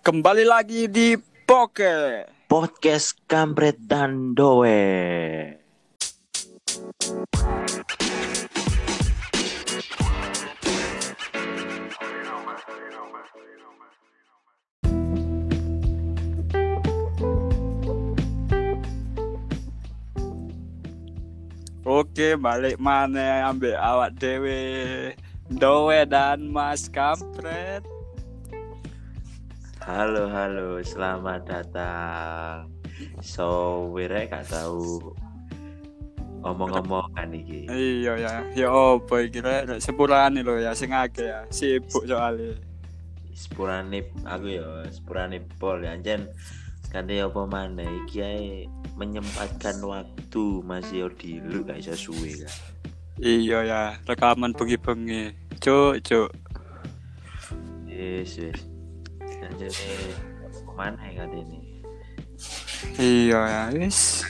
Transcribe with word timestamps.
Kembali 0.00 0.48
lagi 0.48 0.88
di 0.88 1.12
Poke. 1.44 2.24
podcast 2.48 3.20
kampret 3.28 3.76
dan 3.84 4.32
doe. 4.32 4.80
Oke, 21.84 22.40
balik 22.40 22.80
mana 22.80 23.52
ambil 23.52 23.76
awak 23.76 24.16
dewe. 24.16 25.12
Doe 25.52 26.08
dan 26.08 26.48
Mas 26.48 26.88
Kampret. 26.88 27.99
Halo 29.90 30.30
halo, 30.30 30.78
selamat 30.86 31.50
datang. 31.50 32.70
So, 33.26 33.90
wire 33.90 34.22
gak 34.30 34.46
tahu 34.46 35.02
omong-omong 36.46 37.10
kan 37.10 37.34
iki. 37.34 37.66
Iya 37.66 38.14
ya, 38.14 38.32
ya 38.54 38.68
opo 38.70 39.18
iki 39.18 39.42
rek 39.42 39.82
sepurane 39.82 40.46
lho 40.46 40.62
ya 40.62 40.78
sing 40.78 40.94
akeh 40.94 41.26
ya. 41.26 41.42
Sibuk 41.50 42.06
soalnya. 42.06 42.54
Sepurane 43.34 44.06
aku 44.22 44.62
ya, 44.62 44.86
sepurane 44.94 45.42
pol 45.58 45.82
ya 45.82 45.98
anjen 45.98 46.30
ganti 46.94 47.18
apa 47.18 47.42
mana 47.50 47.82
iki 47.82 48.22
ae 48.22 48.70
menyempatkan 48.94 49.82
waktu 49.82 50.44
masih 50.62 51.10
dilu 51.18 51.66
gak 51.66 51.82
iso 51.82 51.98
suwe 51.98 52.46
kan. 52.46 52.54
Iya 53.18 53.58
ya, 53.66 53.82
rekaman 54.06 54.54
bengi-bengi. 54.54 55.34
Cuk, 55.58 55.98
cuk. 56.06 56.30
Yes, 57.90 58.38
yes. 58.38 58.69
Anjen 59.40 59.72
apa 60.44 60.72
mana 60.76 61.00
ya 61.08 61.24
kan 61.24 61.30
ini? 61.32 61.58
Iya 63.00 63.40
ya, 63.44 63.62
wis. 63.72 64.24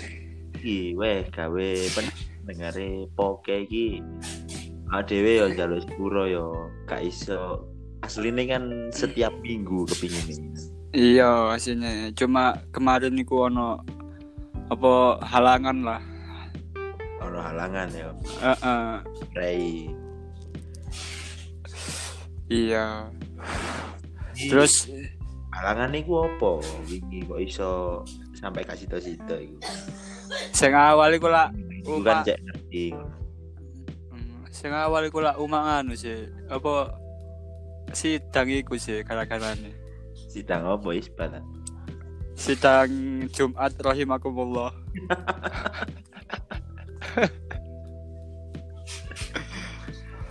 Iki 0.60 0.94
weh 0.98 1.26
gawe 1.30 1.68
pendengare 1.94 3.06
poke 3.14 3.66
iki. 3.66 4.02
Adewe 4.90 5.38
yo 5.38 5.46
jaluk 5.54 5.86
sepuro 5.86 6.26
yo 6.26 6.46
gak 6.90 7.06
iso 7.06 7.62
aslinya 8.02 8.58
kan 8.58 8.90
setiap 8.90 9.30
minggu 9.38 9.86
kepingin. 9.86 10.50
Iya, 10.90 11.54
aslinya 11.54 12.10
cuma 12.18 12.58
kemarin 12.74 13.14
iku 13.14 13.46
ono 13.46 13.78
apa 14.66 15.22
halangan 15.22 15.78
lah. 15.86 16.02
Ono 17.22 17.38
halangan 17.38 17.88
yo. 17.94 18.10
Heeh. 18.42 18.84
Rai. 19.38 19.86
Iya. 22.50 23.06
Terus 24.48 24.88
halangan 25.50 25.92
iku 25.92 26.24
apa? 26.24 26.62
Wingi 26.88 27.26
kok 27.26 27.40
iso 27.42 27.70
sampai 28.38 28.64
kasih 28.64 28.88
sito 29.02 29.36
iku. 29.36 29.58
sing 30.54 30.70
awal 30.72 31.10
iku 31.10 31.26
lah 31.26 31.50
Iku 31.50 31.98
Uma. 31.98 32.06
kan 32.06 32.16
cek 32.22 32.38
ngerti. 32.38 32.84
Hmm, 34.12 34.46
sing 34.48 34.70
awal 34.70 35.02
iku 35.04 35.18
lah 35.20 35.34
umang 35.36 35.64
anu 35.66 35.92
sih. 35.98 36.28
Apa 36.46 36.94
sidang 37.90 38.48
iku 38.48 38.78
sih 38.78 39.02
gara-garane. 39.02 39.74
Sidang 40.30 40.62
apa 40.64 40.88
isbat? 40.94 41.42
Sidang 42.38 42.88
Jumat 43.34 43.74
rahimakumullah. 43.76 44.72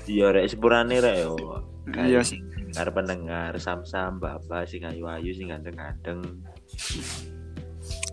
Iya 0.09 0.33
rek 0.33 0.49
sepurane 0.49 0.97
rek 0.97 1.15
yo. 1.21 1.35
Iya 1.93 2.25
sih. 2.25 2.41
Dengar 2.69 2.93
pendengar 2.93 3.51
sam-sam 3.57 4.21
bapak 4.21 4.69
sing 4.69 4.85
ayu-ayu 4.85 5.33
sing 5.33 5.49
ganteng-ganteng. 5.49 6.21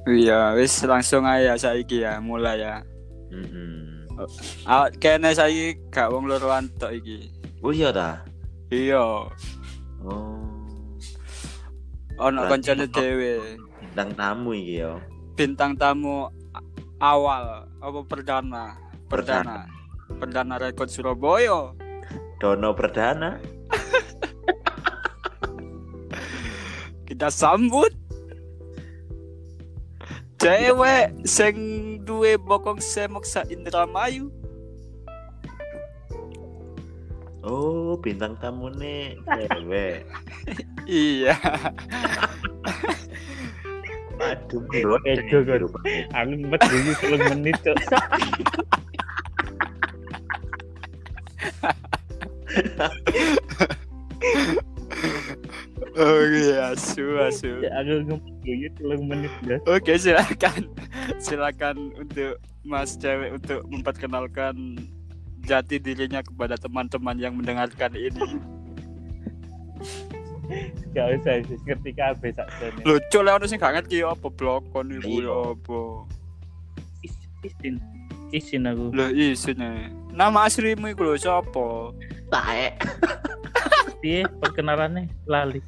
Iya, 0.09 0.57
wis 0.57 0.81
langsung 0.89 1.29
aja 1.29 1.61
saiki 1.61 2.01
ya, 2.01 2.17
mulai 2.25 2.65
ya. 2.65 2.81
Mm 3.29 4.09
Awak 4.65 4.97
kene 4.97 5.37
saiki 5.37 5.77
gak 5.93 6.09
wong 6.09 6.25
loroan 6.25 6.73
tok 6.81 6.97
iki. 6.97 7.29
Oh 7.61 7.69
iya 7.69 7.93
ta? 7.93 8.25
Iya, 8.73 9.29
Oh. 10.01 10.41
ono 12.17 12.49
ono- 12.49 12.89
dhewe. 12.89 13.61
Bintang 13.77 14.11
tamu 14.17 14.57
iki 14.57 14.81
yo. 14.81 14.97
Bintang 15.37 15.77
tamu 15.77 16.33
awal 16.97 17.69
apa 17.77 18.01
perdana? 18.09 18.73
Perdana. 19.05 19.69
Perdana 20.17 20.55
rekod 20.57 20.89
Surabaya. 20.89 21.77
Dono 22.41 22.73
Perdana. 22.73 23.37
Kita 27.17 27.33
sambut 27.33 27.97
cewek 30.37 31.17
sing 31.25 31.57
duwe 32.05 32.37
bokong 32.37 32.77
semok 32.77 33.25
sa 33.25 33.41
Indramayu. 33.49 34.29
Oh, 37.41 37.97
bintang 38.05 38.37
tamu 38.37 38.69
nih 38.69 39.17
cewek. 39.25 40.05
Iya. 40.85 41.41
Aduh, 44.21 44.61
bro, 44.69 45.01
Edo, 45.09 45.41
kan. 45.49 45.73
Aku 46.21 46.37
sempet 46.37 46.61
dulu 46.69 46.93
telung 47.01 47.25
menit 47.33 47.57
cok. 47.65 47.81
Oh 55.97 56.23
iya, 56.23 56.71
asu 56.71 57.17
asu. 57.19 57.65
Ya, 57.65 57.73
Aku 57.81 58.05
ngomong 58.05 58.37
dulu 58.45 58.69
telung 58.77 59.05
menit 59.09 59.33
guys. 59.43 59.65
Oke, 59.65 59.97
silakan. 59.97 60.69
Silakan 61.25 61.77
untuk 61.97 62.37
Mas 62.63 62.95
cewek 62.95 63.33
untuk 63.33 63.65
memperkenalkan 63.67 64.77
jati 65.43 65.79
dirinya 65.79 66.21
kepada 66.21 66.55
teman-teman 66.55 67.17
yang 67.17 67.33
mendengarkan 67.33 67.95
ini. 67.95 68.37
Gak 70.93 71.07
usah 71.17 71.43
sih 71.43 71.59
ngerti 71.65 71.91
kabeh 71.93 72.31
sakjane. 72.31 72.81
Lucu 72.83 73.19
lah 73.21 73.37
ono 73.37 73.45
sing 73.45 73.57
gak 73.57 73.75
ngerti 73.77 74.01
apa 74.01 74.29
blokon 74.29 74.95
iku 74.95 75.09
Iya. 75.17 75.27
ya 75.27 75.35
apa. 75.53 75.81
Is- 77.03 77.25
Isin. 77.43 77.75
Isin 78.31 78.63
aku. 78.65 78.91
Lah 78.91 79.11
isine. 79.11 79.91
Nama 80.11 80.45
aslimu 80.45 80.89
iku 80.89 81.03
lho 81.05 81.17
sapa? 81.17 81.95
Taek. 82.29 82.73
Piye 83.99 84.27
perkenalannya 84.39 85.07
lali. 85.25 85.61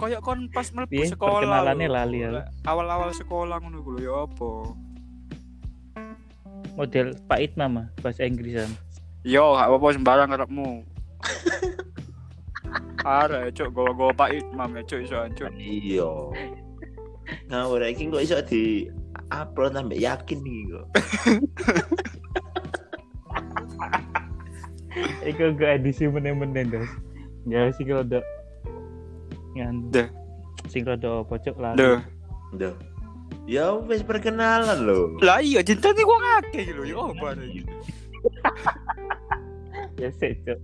Kayak 0.00 0.24
kon 0.24 0.48
pas 0.48 0.64
mlebu 0.72 0.88
Piye 0.88 1.12
sekolah. 1.12 1.44
perkenalannya 1.44 1.88
lali 1.92 2.24
ya. 2.24 2.48
Awal-awal 2.64 3.12
sekolah 3.12 3.60
ngono 3.60 3.84
lho 3.84 4.00
ya 4.00 4.14
apa? 4.24 4.50
Model 6.78 7.12
Pak 7.28 7.40
Itma 7.44 7.66
mah 7.68 7.86
bahasa 8.00 8.24
Inggrisan. 8.24 8.72
Yo, 9.20 9.52
gak 9.52 9.68
apa-apa 9.68 9.92
sembarang 9.92 10.32
karepmu. 10.32 10.70
Are, 13.04 13.52
cuk, 13.52 13.68
gowo-gowo 13.76 14.16
Pak 14.16 14.32
Imam 14.32 14.76
ya, 14.76 14.82
cuk, 14.88 15.04
iso 15.04 15.20
cuk. 15.36 15.52
Iya. 15.60 16.08
Ngawur 17.52 17.84
iki 17.84 18.08
kok 18.08 18.24
iso 18.24 18.40
di 18.40 18.88
upload 19.28 19.76
sampe 19.76 20.00
yakin 20.00 20.40
iki 20.40 20.62
kok. 20.72 20.86
Iku 25.28 25.52
gak 25.60 25.84
edisi 25.84 26.08
menen-menen 26.08 26.72
guys. 26.72 26.92
Ya 27.44 27.68
sih 27.76 27.84
kalau 27.84 28.04
ada 28.08 28.24
ngan. 29.56 29.90
Dah. 29.90 30.08
Sing 30.68 30.84
rada 30.84 31.24
pojok 31.24 31.56
lali. 31.58 31.78
Duh. 31.80 32.00
Duh. 32.56 32.76
Ya 33.48 33.74
wis 33.74 34.02
perkenalan 34.04 34.86
lho. 34.86 35.18
Lah 35.24 35.40
iya, 35.42 35.62
jentane 35.64 36.02
wong 36.06 36.22
akeh 36.42 36.62
iki 36.66 36.72
lho, 36.74 36.82
ya 36.86 36.96
iki? 37.46 37.62
Ya 40.00 40.08
sik 40.16 40.40
cok. 40.48 40.58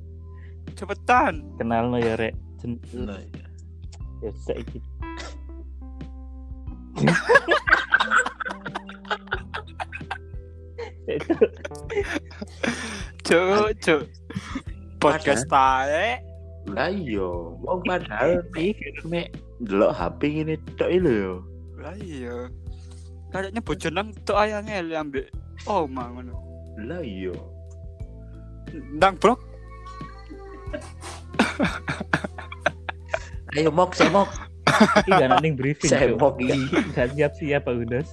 Cepetan. 0.77 1.45
Kenal 1.61 1.93
no 1.93 2.01
ya 2.01 2.17
rek. 2.17 2.33
Jen- 2.61 2.81
Nah, 2.97 3.21
iya. 3.21 3.45
Ya 4.25 4.33
sik 4.33 4.57
iki. 4.65 4.81
Cuk, 13.27 13.71
cuk. 13.83 14.03
Podcast 15.01 15.45
tae. 15.51 16.21
Lah 16.77 16.93
iya, 16.93 17.25
wong 17.65 17.81
padahal 17.89 18.45
mikir 18.53 18.93
mek 19.09 19.33
ndelok 19.65 19.97
HP 19.97 20.21
ngene 20.29 20.61
tok 20.77 20.93
lho 20.93 21.09
yo. 21.09 21.41
Lah 21.81 21.97
iya. 21.97 22.53
Kayaknya 23.33 23.65
bojonan 23.65 24.13
tok 24.29 24.37
ayange 24.45 24.85
ambek 24.93 25.33
oh 25.65 25.89
ngono. 25.89 26.37
Lah 26.85 27.01
iya. 27.01 27.33
Ndang 28.93 29.17
brok. 29.17 29.41
Ayo 33.57 33.73
mok 33.73 33.97
semok. 33.97 34.29
Iki 35.09 35.17
gak 35.17 35.41
ning 35.41 35.57
briefing. 35.57 35.89
Semok 35.89 36.37
iki. 36.45 36.61
Gak 36.93 37.17
siap-siap 37.17 37.65
Pak 37.65 37.73
Udas. 37.73 38.05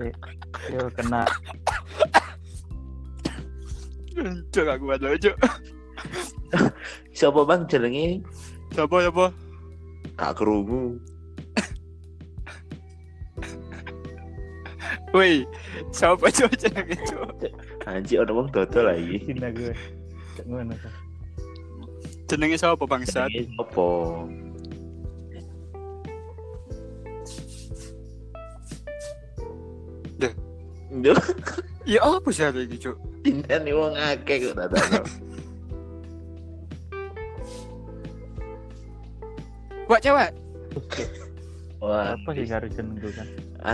Sik. 0.00 0.16
Yo 0.72 0.88
kena 0.96 1.28
Cuk 4.52 4.68
kuat 4.84 5.00
lho, 5.00 5.16
Cuk. 5.16 5.36
Siapa 7.16 7.40
bang 7.46 7.62
jenenge? 7.68 8.20
Siapa 8.74 8.94
ya, 9.00 9.10
Po? 9.12 9.32
Kak 10.16 10.36
Kerungu. 10.36 11.00
Woi, 15.16 15.42
siapa 15.90 16.28
Cuk 16.28 16.52
jenenge, 16.60 16.96
Cuk? 17.08 17.48
Anjir 17.88 18.22
orang 18.22 18.36
wong 18.44 18.48
dodol 18.52 18.92
lagi. 18.92 19.16
Cina 19.24 19.48
gue 19.50 19.72
Cak 20.36 20.44
ngono 20.46 20.76
Jenenge 22.28 22.56
siapa 22.60 22.84
bangsat? 22.86 23.26
Jenenge 23.32 23.56
Siapa? 23.56 23.88
Duh, 30.90 31.14
Ya 31.86 32.02
apa 32.02 32.28
sih 32.34 32.42
hari 32.42 32.66
ini, 32.66 32.76
Cuk? 32.76 32.98
Tindane 33.22 33.70
wong 33.70 33.94
akeh 33.94 34.36
kok 34.50 34.54
tak 34.58 34.68
tahu. 34.74 35.02
Buat 39.86 40.00
cewek. 40.02 40.30
Wah, 41.80 42.14
apa 42.14 42.28
sih 42.36 42.44
karo 42.44 42.68
jeneng 42.68 43.00
gue 43.00 43.08
kan 43.10 43.24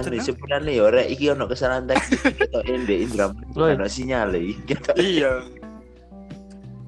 Jeneng? 0.06 0.22
sebenarnya 0.22 0.70
ya 0.78 0.84
rek 0.94 1.10
iki 1.10 1.26
ono 1.34 1.50
kesalahan 1.50 1.90
teknis 1.90 2.22
ketok 2.38 2.62
ende 2.70 2.94
Indra 3.02 3.34
ono 3.58 3.86
sinyal 3.90 4.30
iki. 4.38 4.78
Iya. 4.96 5.42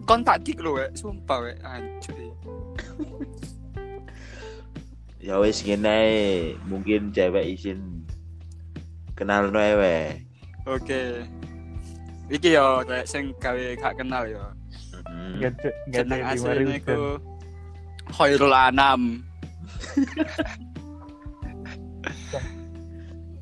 Kontak 0.06 0.46
dik 0.46 0.62
lo, 0.62 0.78
wek. 0.78 0.94
Sumpah, 0.96 1.44
wek. 1.44 1.56
Anjir. 1.66 2.14
Ya 5.18 5.36
wis 5.42 5.60
ngene 5.66 5.98
mungkin 6.70 7.10
cewek 7.12 7.58
izin 7.58 7.97
kenal 9.18 9.50
no 9.50 9.58
ewe. 9.58 10.22
Oke. 10.70 11.26
Iki 12.30 12.54
yo, 12.54 12.86
rek 12.86 13.10
sing 13.10 13.34
gawe 13.42 13.74
gak 13.74 13.98
kenal 13.98 14.22
yo. 14.30 14.46
Hmm. 15.10 15.42
Cuk, 15.42 15.74
gak 15.90 16.06
Jeneng 16.06 16.22
asline 16.22 16.78
iku 16.78 17.18
Khairul 18.14 18.54
Anam. 18.54 19.26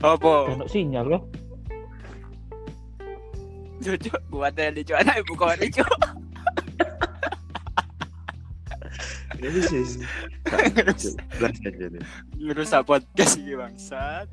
Apa? 0.06 0.52
Ono 0.52 0.68
sinyal 0.68 1.08
loh 1.08 1.24
Cocok 3.80 4.20
buat 4.32 4.52
tadi 4.56 4.82
cok 4.82 4.98
anak 4.98 5.20
ibu 5.22 5.32
kawan 5.38 5.60
itu. 5.62 5.84
Ini 9.36 9.60
sih. 9.68 9.84
Ngerusak 12.40 12.82
podcast 12.88 13.36
iki 13.36 13.52
bangsat. 13.54 14.26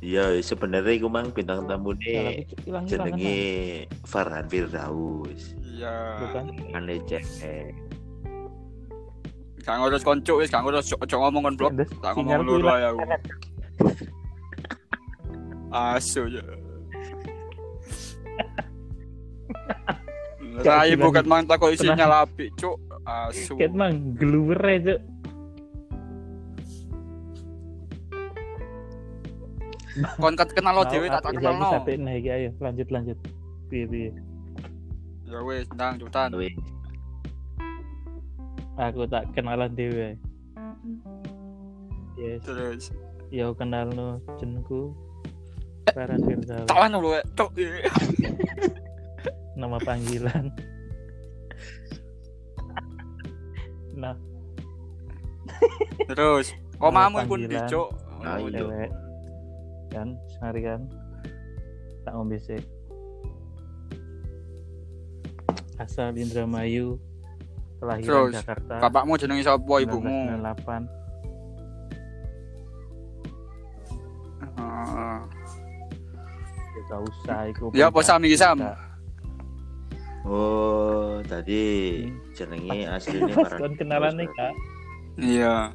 Iya, 0.00 0.40
sebenarnya 0.40 0.96
iku 0.96 1.12
mang 1.12 1.28
bintang 1.28 1.68
tamu 1.68 1.92
nih 2.00 2.48
Cuk, 2.48 2.64
hilang 2.64 2.84
jenenge 2.88 3.40
Farhan 4.08 4.48
Firdaus. 4.48 5.52
Iya. 5.60 6.24
bukan 6.24 6.44
Ane 6.72 7.04
cewek. 7.04 7.76
Gak 9.60 9.76
ngurus 9.76 10.00
konco 10.00 10.40
wis, 10.40 10.48
gak 10.48 10.64
ngurus 10.64 10.88
cok 10.88 11.20
ngomong 11.20 11.52
kon 11.52 11.56
blok. 11.60 11.72
Tak 12.00 12.16
ngomong 12.16 12.48
hilang 12.64 12.80
ya 12.80 12.88
aku. 12.96 13.00
Asu 15.70 16.22
ya. 16.32 16.44
Gila, 20.60 20.96
bukan 20.96 21.24
mang 21.28 21.44
takut 21.44 21.76
Tenang. 21.76 21.92
isinya 21.92 22.06
lapik 22.08 22.56
cuk. 22.56 22.80
Asu. 23.04 23.52
Ket 23.60 23.76
mang 23.76 24.16
geluwer 24.16 24.60
aja 24.64 24.96
Kon 30.22 30.34
kenal 30.54 30.74
lo 30.78 30.82
dhewe 30.86 31.10
tak 31.10 31.22
tak 31.26 31.32
kenal 31.38 31.54
no. 31.58 31.70
Nah 31.82 32.14
iki 32.14 32.30
ayo 32.30 32.50
lanjut 32.62 32.88
lanjut. 32.94 33.18
Piye 33.66 33.84
piye. 33.86 34.10
Ya 35.26 35.38
wis, 35.46 35.66
ndang. 35.74 35.98
Wih, 36.34 36.54
Aku 38.78 39.04
tak 39.06 39.30
kenalan 39.34 39.70
dhewe. 39.74 40.14
Yes, 42.18 42.42
Terus 42.44 42.90
ya 43.30 43.50
kenal 43.54 43.90
no 43.94 44.18
jenengku 44.38 44.90
Farhan 45.90 46.20
Firdaus. 46.22 46.66
tawan 46.70 46.94
lu 46.94 47.14
wek, 47.14 47.24
cuk. 47.34 47.50
Nama 49.58 49.76
panggilan. 49.82 50.50
nah, 53.98 54.14
Terus 56.08 56.54
komamu 56.78 57.26
pun 57.26 57.42
panggilan. 57.42 57.66
dicuk. 57.66 57.88
Kan 59.90 60.14
sehari 60.30 60.62
kan 60.62 60.80
tak 62.06 62.14
ngombe 62.14 62.38
sih 62.38 62.58
asal 65.76 66.12
Indramayu 66.14 67.00
kelahiran 67.80 68.30
Terus, 68.30 68.32
Jakarta 68.38 68.74
Bapakmu 68.78 69.16
jenenge 69.16 69.42
sapa 69.42 69.74
ibumu? 69.80 70.28
1998 70.38 70.86
Heeh. 74.40 75.18
ya 76.70 76.80
gak 76.86 77.00
usah 77.04 77.40
iku 77.48 77.64
Ya 77.72 77.88
apa 77.88 78.00
sami 78.00 78.28
iki 78.30 78.38
Sam? 78.38 78.60
Oh, 80.22 81.18
tadi 81.24 81.64
jenenge 82.36 82.84
aslinya 82.94 83.34
Pas 83.34 83.48
Farhan 83.48 83.60
kon 83.60 83.72
kenalan 83.74 84.14
nih 84.20 84.28
kak 84.36 84.52
Iya. 85.20 85.74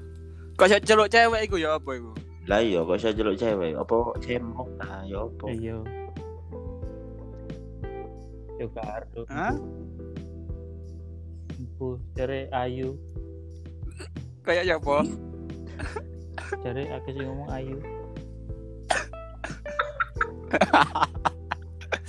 Kok 0.56 0.68
saya 0.72 0.82
celuk 0.82 1.12
cewek 1.12 1.46
iku 1.46 1.60
ya 1.60 1.76
apa 1.78 1.92
iku? 1.92 2.16
Lah 2.46 2.62
iya 2.62 2.86
kok 2.86 3.02
saya 3.02 3.18
jeluk 3.18 3.42
cewek, 3.42 3.74
apa 3.74 3.98
cemok 4.22 4.70
ta 4.78 5.02
ya 5.10 5.26
apa? 5.26 5.46
iya 5.50 5.78
yo 8.56 8.68
karo 8.72 9.22
Hah? 9.28 9.56
empu 11.60 12.00
cari 12.16 12.48
ayu 12.54 12.96
Kayak 14.46 14.64
ya 14.70 14.76
apa? 14.78 14.98
cari 16.64 16.84
aku 16.88 17.08
sih 17.12 17.24
ngomong 17.26 17.50
ayu 17.52 17.78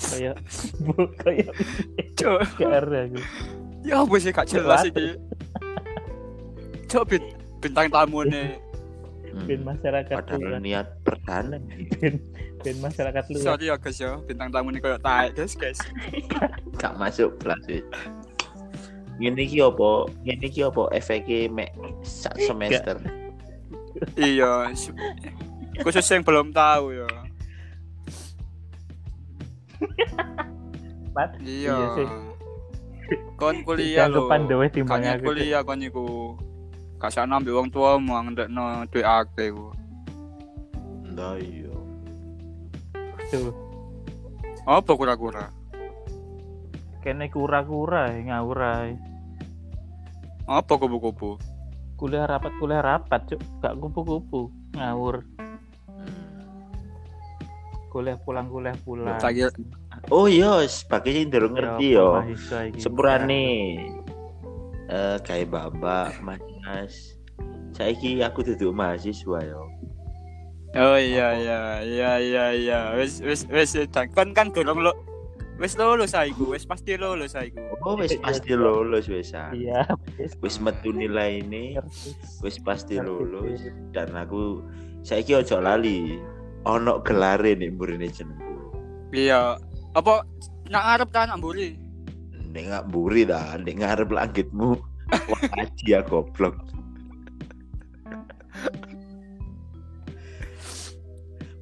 kayak 0.06 0.36
bu 0.84 0.94
kayak 1.18 1.50
karo 2.60 2.94
aku 3.08 3.18
Ya 3.86 4.02
apa 4.02 4.14
sih 4.18 4.34
gak 4.34 4.50
jelas? 4.50 4.82
Cuk 6.90 7.04
bin, 7.06 7.22
bintang 7.62 7.86
tamu 7.86 8.26
nih. 8.26 8.58
Hmm. 9.36 9.44
ben 9.44 9.60
masyarakat 9.62 10.16
Padahal 10.16 10.40
luar 10.40 10.58
niat 10.58 10.86
perdana. 11.04 11.60
ben 12.00 12.14
ben 12.58 12.76
masyarakat 12.80 13.22
luar 13.28 13.42
Sorry 13.44 13.68
ya 13.68 13.76
guys 13.76 14.00
ya, 14.00 14.16
bintang 14.24 14.48
tamu 14.48 14.72
nih 14.72 14.80
kayak 14.80 15.04
taek 15.04 15.36
guys 15.36 15.52
guys. 15.52 15.76
Gak 16.80 16.96
masuk 16.96 17.36
kelas. 17.36 17.60
Ngene 19.16 19.44
iki 19.44 19.60
apa? 19.60 20.08
Ngene 20.24 20.44
iki 20.46 20.60
apa 20.60 20.88
efeke 20.90 21.48
mek 21.48 21.68
sak 22.00 22.32
semester. 22.38 22.96
iya. 24.16 24.72
su- 24.72 24.96
Khusus 25.76 26.04
yang 26.06 26.24
belum 26.24 26.56
tahu 26.56 26.96
ya. 26.96 27.08
Pat, 31.12 31.36
Iya. 31.40 31.72
Iya 31.72 31.86
sih. 31.94 32.08
Kon 33.36 33.60
kuliah 33.62 34.08
lho. 34.08 34.28
Kanya 34.84 35.16
aku 35.16 35.24
kuliah 35.26 35.60
kon 35.60 35.80
iku. 35.80 36.36
Gak 36.96 37.12
sana 37.12 37.36
ambek 37.36 37.52
wong 37.52 37.68
tua 37.68 38.00
mau 38.00 38.20
ngendekno 38.24 38.88
duit 38.88 39.04
akeh 39.04 39.52
iku. 39.52 39.68
Ndak 41.12 41.34
iya. 41.44 41.74
tuh 43.32 43.52
Apa 44.66 44.90
kura-kura? 44.96 45.52
kene 47.06 47.30
kura-kura 47.30 48.10
ya, 48.10 48.18
ngawur 48.34 48.58
ae. 48.58 48.98
Apa 50.50 50.74
kupu-kupu? 50.74 51.38
kuliah 51.96 52.28
rapat 52.28 52.52
kuliah 52.60 52.84
rapat 52.84 53.24
cuk 53.24 53.40
gak 53.64 53.74
kupu-kupu 53.80 54.52
ngawur 54.76 55.24
kuliah 57.88 58.20
pulang 58.20 58.52
kuliah 58.52 58.76
pulang 58.84 59.16
kira 59.32 59.48
Oh 60.12 60.30
iya, 60.30 60.62
sebagai 60.70 61.10
sing 61.10 61.34
durung 61.34 61.58
ngerti 61.58 61.98
yo. 61.98 62.22
Sepurane 62.78 63.74
eh 64.86 65.18
kayak 65.26 65.50
babak, 65.50 66.14
Mas. 66.22 66.38
Saiki 67.72 68.18
aku 68.20 68.42
duduk 68.42 68.72
mahasiswa 68.72 69.38
yo. 69.44 69.62
Oh 70.76 70.98
iya 70.98 71.32
iya 71.38 71.60
iya 71.80 72.10
iya 72.20 72.44
iya 72.52 72.78
wis 72.98 73.22
wis 73.24 73.48
wis 73.48 73.72
dan 73.88 74.12
kon 74.12 74.36
kan 74.36 74.52
durung 74.52 74.84
lo 74.84 74.92
wis 75.56 75.72
lulus 75.78 76.12
aiku 76.12 76.52
wis 76.52 76.68
pasti 76.68 77.00
lulus 77.00 77.32
aiku 77.32 77.56
Oh, 77.80 77.96
wis 77.96 78.12
pasti 78.20 78.52
lulus 78.52 79.08
wis. 79.08 79.32
ah. 79.32 79.54
iya 79.56 79.86
Wis 80.42 80.60
metu 80.60 80.90
nilai 80.92 81.40
ini, 81.40 81.78
wis 82.44 82.58
pasti 82.60 82.98
lulus 83.00 83.62
dan 83.94 84.12
aku 84.12 84.60
saiki 85.00 85.38
ojo 85.38 85.62
lali 85.62 86.18
ono 86.66 86.98
gelare 87.00 87.54
nih 87.56 87.70
mburine 87.72 88.10
jenengku. 88.10 88.74
iya 89.14 89.54
apa 89.94 90.26
nak 90.68 90.82
ngarep 90.82 91.08
kan 91.14 91.30
nak 91.30 91.38
mburi 91.40 91.78
Nek 92.52 92.62
nggak 92.72 92.86
buri 92.88 93.22
dah, 93.28 93.60
nek 93.60 93.76
ngarep 93.80 94.08
langitmu. 94.08 94.80
Wah, 95.06 95.42
aji 95.62 95.86
ya 95.94 96.00
goblok. 96.02 96.56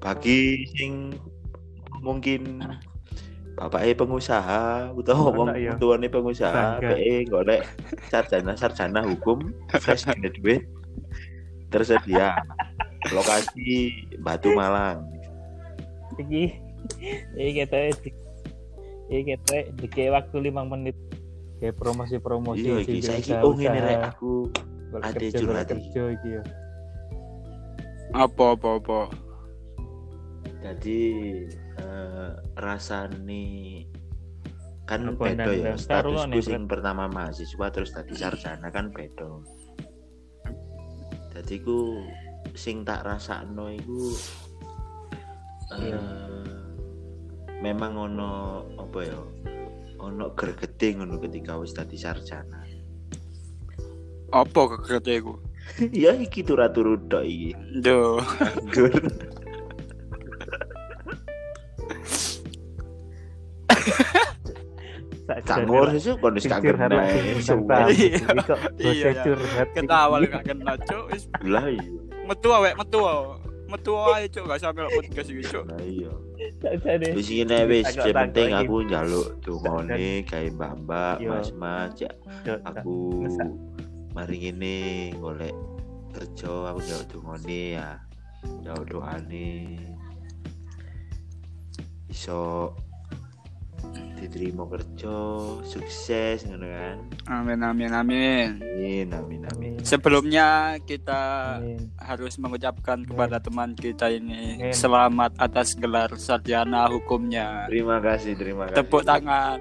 Bagi 0.00 0.68
sing 0.76 1.16
mungkin 2.04 2.60
bapaknya 3.56 3.94
pengusaha 3.96 4.92
utawa 4.92 5.30
Ono 5.32 5.38
wong 5.46 5.48
ya. 5.56 5.72
tuane 5.80 6.06
pengusaha. 6.10 6.82
PE 6.82 7.24
golek 7.30 7.62
sarjana 8.12 8.52
sarjana 8.58 9.00
hukum 9.00 9.40
fresh 9.80 10.04
graduate 10.04 10.66
tersedia 11.72 12.36
lokasi 13.10 13.90
Batu 14.22 14.54
Malang 14.54 15.02
iki 16.18 16.54
iki 17.34 17.50
kita 17.64 17.90
iki 19.10 19.20
kita 19.34 19.56
dikei 19.74 20.08
waktu 20.14 20.36
lima 20.50 20.62
menit 20.62 20.94
kayak 21.64 21.80
promosi-promosi 21.80 22.61
iya 22.61 22.76
iki 22.85 23.00
saiki 23.00 23.33
oh 23.40 23.56
ngene 23.56 23.80
rek 23.80 24.00
aku 24.12 24.52
ade 25.00 25.33
curhat 25.33 25.64
kerja 25.64 26.02
iki 26.12 26.28
ya 26.37 26.42
apa 28.12 28.44
apa 28.52 28.68
apa 28.85 29.00
jadi 30.61 31.00
eh, 31.80 32.30
rasane 32.61 33.49
kan 34.85 35.16
Apa, 35.16 35.33
beda 35.33 35.49
Nang? 35.49 35.56
ya 35.56 35.73
statusku 35.80 36.44
sing 36.44 36.68
pertama 36.68 37.09
mahasiswa 37.09 37.66
terus 37.73 37.97
tadi 37.97 38.12
sarjana 38.12 38.68
kan 38.68 38.92
beda 38.92 39.40
jadi 41.33 41.54
ku 41.64 42.04
sing 42.52 42.85
tak 42.85 43.09
rasakno 43.09 43.73
iku 43.73 44.12
eh, 45.80 45.97
Iya. 45.97 46.00
memang 47.64 47.97
ono 47.97 48.61
apa 48.76 49.00
ya 49.00 49.16
ono 50.04 50.37
gregete 50.37 50.94
ngono 50.96 51.16
ketika 51.18 51.56
wis 51.56 51.73
tadi 51.73 51.96
sarjana 51.96 52.61
apa 54.34 54.61
keketeku 54.76 55.34
ya 56.04 56.12
iki 56.12 56.44
turu-turu 56.44 57.00
tok 57.08 57.25
iki 57.25 57.52
Duh, 57.80 58.20
Gur. 58.68 58.92
Canggur 65.44 65.88
sih 65.96 66.12
kon 66.20 66.37
wis 66.37 66.44
kangen 66.44 66.76
tamu. 66.76 67.00
Iya. 67.88 68.18
Kok 68.44 68.58
Iya, 68.76 69.08
ya. 69.16 69.64
kita 69.73 69.96
awal 70.08 70.28
gak 70.28 70.44
kena 70.44 70.76
cuk 70.84 71.02
wis 71.12 71.25
Lah 71.40 71.64
iya. 71.64 71.80
metu 72.28 72.49
awek 72.52 72.76
metu 72.76 73.00
metu 73.74 73.92
ae 74.14 74.30
cuk 74.30 74.46
gak 74.46 74.60
sampe 74.62 74.86
podcast 74.86 75.28
iki 75.28 75.42
cuk 75.44 75.64
Lah 75.66 75.82
iya. 75.82 76.12
Wis 77.14 77.28
ngene 77.28 77.58
wis, 77.66 77.90
penting 77.98 78.54
aku 78.54 78.86
njaluk 78.86 79.42
dungone 79.42 80.22
gawe 80.24 80.48
mbak-mbak, 80.54 81.16
Iya. 81.20 81.28
mas-mas, 81.30 81.92
ya 82.00 82.10
aku 82.62 83.26
mari 84.14 84.36
ngene 84.38 84.76
golek 85.18 85.54
kerja 86.14 86.70
aku 86.70 86.78
njaluk 86.80 87.06
dungone 87.10 87.60
ya. 87.76 87.88
Njaluk 88.62 88.86
doane. 88.88 89.50
Iso 92.08 92.70
diterima 94.14 94.64
kerja, 94.64 95.16
sukses 95.62 96.44
ngono 96.44 96.64
kan. 96.64 96.96
amin 97.26 97.60
amin 97.60 97.90
amin 97.92 98.48
Amin, 98.56 99.08
amin, 99.10 99.42
amin. 99.46 99.72
Amin. 99.74 99.74
sebelumnya 99.80 100.46
kita 100.80 101.20
Amin. 101.60 101.92
harus 101.96 102.36
mengucapkan 102.36 103.02
kepada 103.02 103.36
teman 103.36 103.72
kita 103.72 104.08
ini 104.08 104.56
Amin. 104.58 104.72
selamat 104.72 105.36
atas 105.36 105.72
gelar 105.74 106.08
sarjana 106.14 106.88
hukumnya 106.88 107.68
Terima 107.68 108.00
kasih, 108.00 108.32
terima 108.34 108.64
kasih. 108.66 108.76
tepuk 108.78 109.02
tangan 109.02 109.60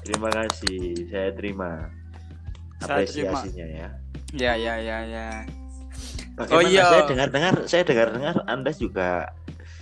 Terima 0.00 0.28
kasih, 0.28 0.80
saya 1.06 1.30
terima 1.30 1.70
Saya 2.78 3.04
terima. 3.04 3.36
apresiasinya 3.36 3.66
ya. 3.68 3.88
ya 4.32 4.52
ya 4.54 4.74
ya 4.76 4.98
ya 5.06 5.28
Bagaimana 6.34 6.56
Oh 6.56 6.62
iya. 6.62 6.84
saya 6.86 7.02
dengar-dengar, 7.04 7.54
saya 7.66 7.82
dengar-dengar 7.84 8.34
Anda 8.44 8.70
juga 8.70 9.28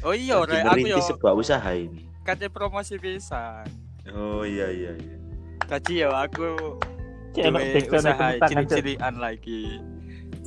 oh 0.00 0.11
iya 0.11 0.38
aku 0.38 0.78
yo 0.80 0.99
sebuah 1.00 1.35
usaha 1.35 1.71
ini. 1.71 2.07
Kate 2.28 2.52
promosi 2.52 3.00
bisa 3.00 3.64
Oh 4.12 4.44
iya 4.44 4.68
iya 4.68 4.92
iya. 4.92 5.16
tadi 5.64 6.04
yo 6.04 6.12
aku 6.12 6.76
backsound 7.37 7.92
usaha 7.92 8.28
cilik-cilikan 8.49 9.14
lagi. 9.20 9.78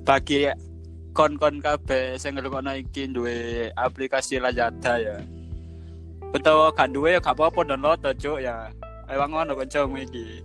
Bagi 0.02 0.50
kon-kon 1.14 1.62
kabeh 1.62 2.18
sing 2.18 2.36
ngrungokno 2.36 2.74
iki 2.80 3.06
duwe 3.12 3.70
aplikasi 3.78 4.42
Lazada 4.42 4.98
ya. 4.98 5.18
Utawa 6.32 6.72
gak 6.72 6.96
duwe 6.96 7.16
ya 7.16 7.20
gak 7.20 7.36
apa-apa 7.36 7.76
download 7.76 8.00
to, 8.02 8.12
cuk 8.18 8.40
ya. 8.42 8.72
Ewang 9.12 9.36
ngono 9.36 9.54
kancamu 9.60 10.00
iki. 10.02 10.42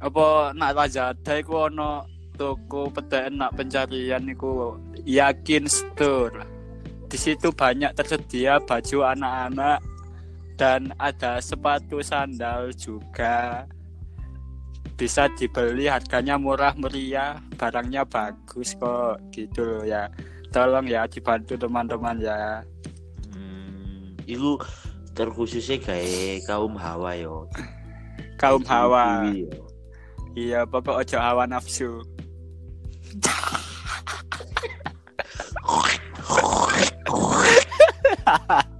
Apa 0.00 0.56
nak 0.56 0.74
Lazada 0.74 1.32
iku 1.38 1.68
ono 1.68 2.08
toko 2.34 2.90
peta 2.90 3.30
enak 3.30 3.54
pencarian 3.54 4.24
iku 4.26 4.80
yakin 5.04 5.68
store. 5.68 6.42
Di 7.06 7.16
situ 7.20 7.54
banyak 7.54 7.94
tersedia 7.94 8.58
baju 8.58 9.14
anak-anak 9.14 9.78
dan 10.54 10.94
ada 10.98 11.42
sepatu 11.42 12.00
sandal 12.00 12.70
juga. 12.74 13.66
Bisa 14.94 15.26
dibeli 15.34 15.90
harganya 15.90 16.38
murah 16.38 16.70
meriah 16.78 17.42
barangnya 17.58 18.06
bagus 18.06 18.78
kok. 18.78 19.18
Gitu 19.34 19.62
loh 19.62 19.82
ya. 19.82 20.06
Tolong 20.54 20.86
ya 20.86 21.02
dibantu 21.10 21.58
teman-teman 21.58 22.22
ya. 22.22 22.62
Hmm, 23.34 24.14
itu 24.22 24.54
terkhususnya 25.14 25.82
kayak 25.82 26.46
kaum 26.46 26.78
hawa 26.78 27.18
yo. 27.18 27.50
kaum 28.38 28.62
hawa. 28.66 29.30
yo. 29.30 29.46
iya 30.34 30.66
pokok 30.66 31.06
ojo 31.06 31.18
hawa 31.18 31.46
nafsu 31.46 32.02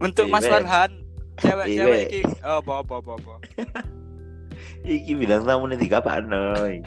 untuk 0.00 0.26
Mas 0.32 0.44
Iwe. 0.44 0.50
Farhan 0.50 0.90
cewek-cewek 1.40 2.04
iki 2.08 2.20
oh 2.44 2.60
apa 2.60 2.72
apa 2.84 2.94
apa 3.00 3.12
apa 3.16 3.34
Iki 4.80 5.12
bilang 5.12 5.44
tamu 5.44 5.68
nih 5.68 5.76
tiga 5.76 6.00
panoi. 6.00 6.80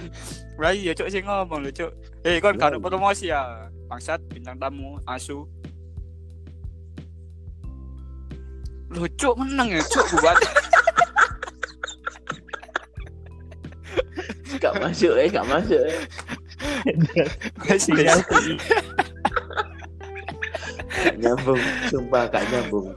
Lah 0.58 0.74
iya 0.74 0.98
cuk 0.98 1.10
sing 1.14 1.26
ngomong 1.26 1.62
lho 1.62 1.70
cuk. 1.70 1.94
Eh 2.26 2.42
kon 2.42 2.58
gak 2.58 2.74
ada 2.74 2.82
promosi 2.82 3.30
ya. 3.30 3.70
Bangsat 3.86 4.18
bintang 4.34 4.58
tamu 4.58 4.98
asu. 5.06 5.46
Lho 8.90 9.06
cuk 9.14 9.38
menang 9.38 9.70
ya 9.78 9.82
cuk 9.86 10.06
buat. 10.22 10.38
Gak 14.64 14.80
masuk 14.80 15.18
eh, 15.20 15.28
gak 15.28 15.44
masuk 15.44 15.76
eh. 15.76 15.98
Wes 17.68 17.84
nyambung, 21.20 21.62
sumpah 21.90 22.24
gak 22.32 22.44
nyambung. 22.52 22.88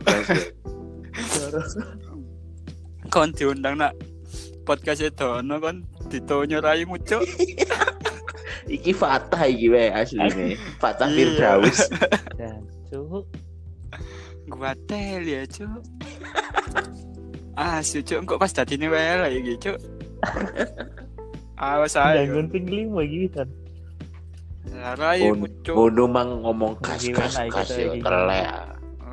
Kon 3.06 3.30
diundang 3.32 3.78
nak 3.78 3.92
podcast 4.66 5.00
itu 5.02 5.26
ono 5.26 5.56
kon 5.62 5.86
ditonyo 6.10 6.58
raimu 6.60 6.98
cuk. 7.02 7.22
Iki 8.66 8.92
Fatah 8.98 9.46
iki 9.46 9.70
we 9.70 9.94
asline. 9.94 10.58
Fatah 10.82 11.06
Iya. 11.06 11.16
Firdaus. 11.16 11.78
Dan 12.34 12.66
cuk. 12.90 13.22
Gua 14.50 14.74
tel 14.90 15.22
ya 15.22 15.46
cuk. 15.46 15.86
Asu 17.54 18.02
cuk 18.02 18.26
kok 18.26 18.40
pas 18.42 18.50
dadi 18.50 18.74
ini 18.74 18.90
wae 18.90 19.22
lah 19.22 19.30
iki 19.30 19.54
cuk. 19.62 19.78
Awas 21.62 21.94
ae. 21.94 22.26
Jangan 22.26 22.50
ping 22.50 22.66
lima 22.66 23.06
gitu 23.06 23.46
Raimu 24.76 25.46
cuk. 25.64 25.74
Ngono 25.74 26.04
mang 26.06 26.30
ngomong 26.44 26.72
kas 26.80 27.02
kas 27.10 27.34
iki 27.40 27.50
kas. 27.50 27.70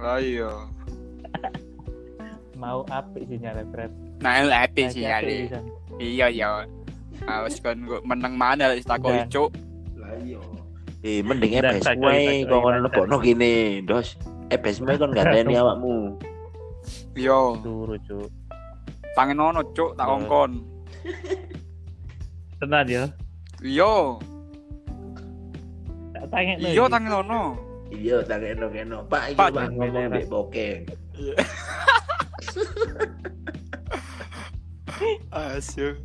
Lah 0.04 0.20
iya. 0.20 0.52
Mau 2.60 2.84
sinyalnya 3.16 3.64
berat. 3.72 3.92
Nah, 4.24 4.40
epi 4.64 4.88
Nah, 4.88 4.92
sih 4.92 5.04
apik 5.04 5.12
kali. 5.12 5.36
bisa. 5.48 5.60
Iya 6.00 6.26
iya. 6.30 6.48
Awas 7.24 7.56
kan 7.60 7.78
kok 7.84 8.04
menang 8.04 8.34
mana 8.36 8.72
lek 8.72 8.84
takoni 8.84 9.24
Dan- 9.24 9.32
cuk. 9.32 9.50
Lah 10.00 10.12
iya. 10.20 10.40
Eh 11.04 11.20
mending 11.20 11.60
ebes 11.60 11.84
wae 12.00 12.48
kok 12.48 12.60
ngono 12.60 12.78
lebokno 12.88 13.16
gini, 13.20 13.84
Dos. 13.84 14.16
Ebes 14.48 14.80
wae 14.80 14.96
kon 14.96 15.12
gandeni 15.12 15.56
awakmu. 15.56 16.16
Yo, 17.16 17.56
Turu 17.64 17.96
cuk. 18.08 18.28
tangen 19.16 19.38
ono 19.38 19.62
cuk 19.76 19.94
tak 19.96 20.08
Nah. 20.08 20.16
ongkon. 20.16 20.52
Tenan 22.60 22.88
ya. 22.88 23.04
Yo, 23.62 24.18
Tanya 26.34 26.58
iya 26.58 26.84
tangen 26.90 27.14
ono. 27.14 27.54
Iya, 27.94 28.26
tak 28.26 28.42
eno-eno. 28.42 29.06
Pak 29.06 29.24
iki 29.30 29.38
Pak, 29.38 29.54
Pak 29.54 29.70
jangan 29.70 29.78
ngomong 29.78 30.10
mbek 30.10 30.26
bokeh. 30.26 30.74
Asyik. 35.30 35.96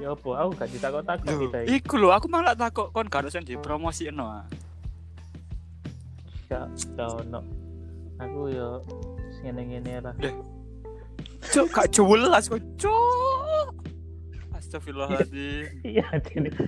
Ya 0.00 0.08
apa? 0.16 0.30
Aku 0.40 0.50
gak 0.56 0.68
ditakut-takut 0.72 1.26
Loh, 1.28 1.40
kita 1.48 1.58
iki. 1.64 1.84
iku 1.84 1.94
lho 2.00 2.08
aku 2.12 2.26
malah 2.32 2.56
takut 2.56 2.88
kon 2.96 3.12
gak 3.12 3.28
harus 3.28 3.36
dipromosikno. 3.44 4.44
Gak 6.48 6.64
gak 6.96 7.08
ono. 7.28 7.40
Aku 8.20 8.48
ya 8.48 8.80
ngene-ngene 9.44 10.00
lah. 10.00 10.14
Cuk, 11.52 11.68
gak 11.76 11.92
jelas 11.92 12.48
kok, 12.48 12.60
cuk. 12.80 13.23
Astagfirullahaladzim. 14.74 15.70
Iya, 15.86 16.06
ini. 16.34 16.50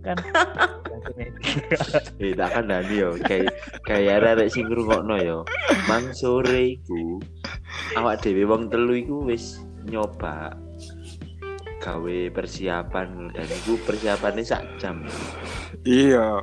kan 0.00 0.16
Eh 2.18 2.32
tak 2.32 2.50
kan 2.50 2.64
Dani 2.66 2.94
yo 2.98 3.14
kayak 3.20 3.52
kayak 3.86 4.26
arek 4.26 4.50
sing 4.50 4.66
ngrungokno 4.66 5.22
yo. 5.22 5.38
Mang 5.86 6.10
sore 6.10 6.74
iku 6.74 7.22
awak 7.94 8.26
dhewe 8.26 8.42
wong 8.42 8.66
telu 8.72 8.98
iku 8.98 9.22
wis 9.22 9.62
nyoba 9.86 10.50
gawe 11.78 12.18
persiapan 12.34 13.30
dan 13.30 13.46
iku 13.46 13.78
persiapannya 13.86 14.42
sak 14.42 14.66
jam. 14.82 15.06
Iya. 15.86 16.42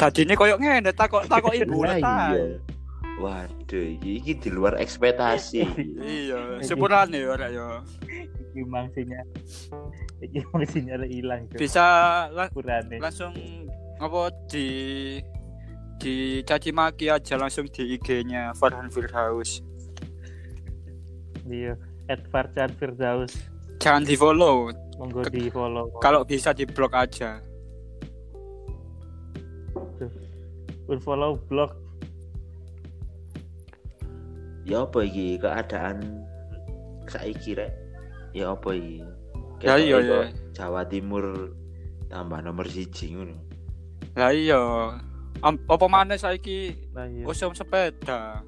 Tadinya 0.00 0.32
koyok 0.32 0.64
ngene 0.64 0.96
takok 0.96 1.28
takok 1.28 1.52
ibu 1.60 1.84
ta. 1.84 2.32
iya. 2.32 2.56
Waduh, 3.24 3.88
iki 4.04 4.36
di 4.36 4.48
luar 4.52 4.76
ekspektasi. 4.76 5.64
Iya, 5.96 6.60
sepurane 6.60 7.24
ya 7.24 7.32
rek 7.34 7.50
yo. 7.56 7.68
iki 8.52 8.62
mangsinya 8.68 9.18
iki 10.20 10.44
mangsinya 10.52 11.00
ada 11.00 11.06
hilang 11.08 11.48
Cuk. 11.48 11.56
Bisa 11.56 11.84
la- 12.28 12.52
kurane 12.52 13.00
langsung 13.00 13.32
apa 13.96 14.28
di 14.46 14.66
dicaci 15.96 16.68
maki 16.68 17.08
aja 17.08 17.40
langsung 17.40 17.64
di 17.64 17.96
IG-nya 17.96 18.52
Farhan 18.54 18.92
Firdaus. 18.92 19.64
iya 21.48 21.72
at 22.08 22.20
Farcan 22.28 22.72
Firdaus 22.76 23.32
Jangan 23.80 24.04
di 24.04 24.16
follow, 24.16 24.68
monggo 24.96 25.24
di 25.28 25.48
follow 25.48 25.88
kalau 26.00 26.24
bisa 26.24 26.52
di 26.52 26.64
blok 26.64 26.92
aja. 26.92 27.40
follow 31.00 31.40
blog 31.48 31.72
Ya 34.64 34.88
apa 34.88 35.04
iki 35.04 35.36
keadaan 35.36 36.24
saiki 37.04 37.52
rek? 37.52 37.72
Ya 38.32 38.56
apa 38.56 38.72
iki? 38.72 39.04
Ya 39.60 39.76
iya, 39.76 39.96
iya. 40.00 40.20
Jawa 40.56 40.88
Timur 40.88 41.52
tambah 42.08 42.40
nomor 42.40 42.64
siji 42.68 43.12
ngono. 43.12 43.36
Lah 44.16 44.32
iya. 44.32 44.60
Apa 45.44 45.86
maneh 45.88 46.16
saiki 46.16 46.72
nah 46.96 47.04
iya 47.04 47.28
usum 47.28 47.52
sepeda. 47.52 48.40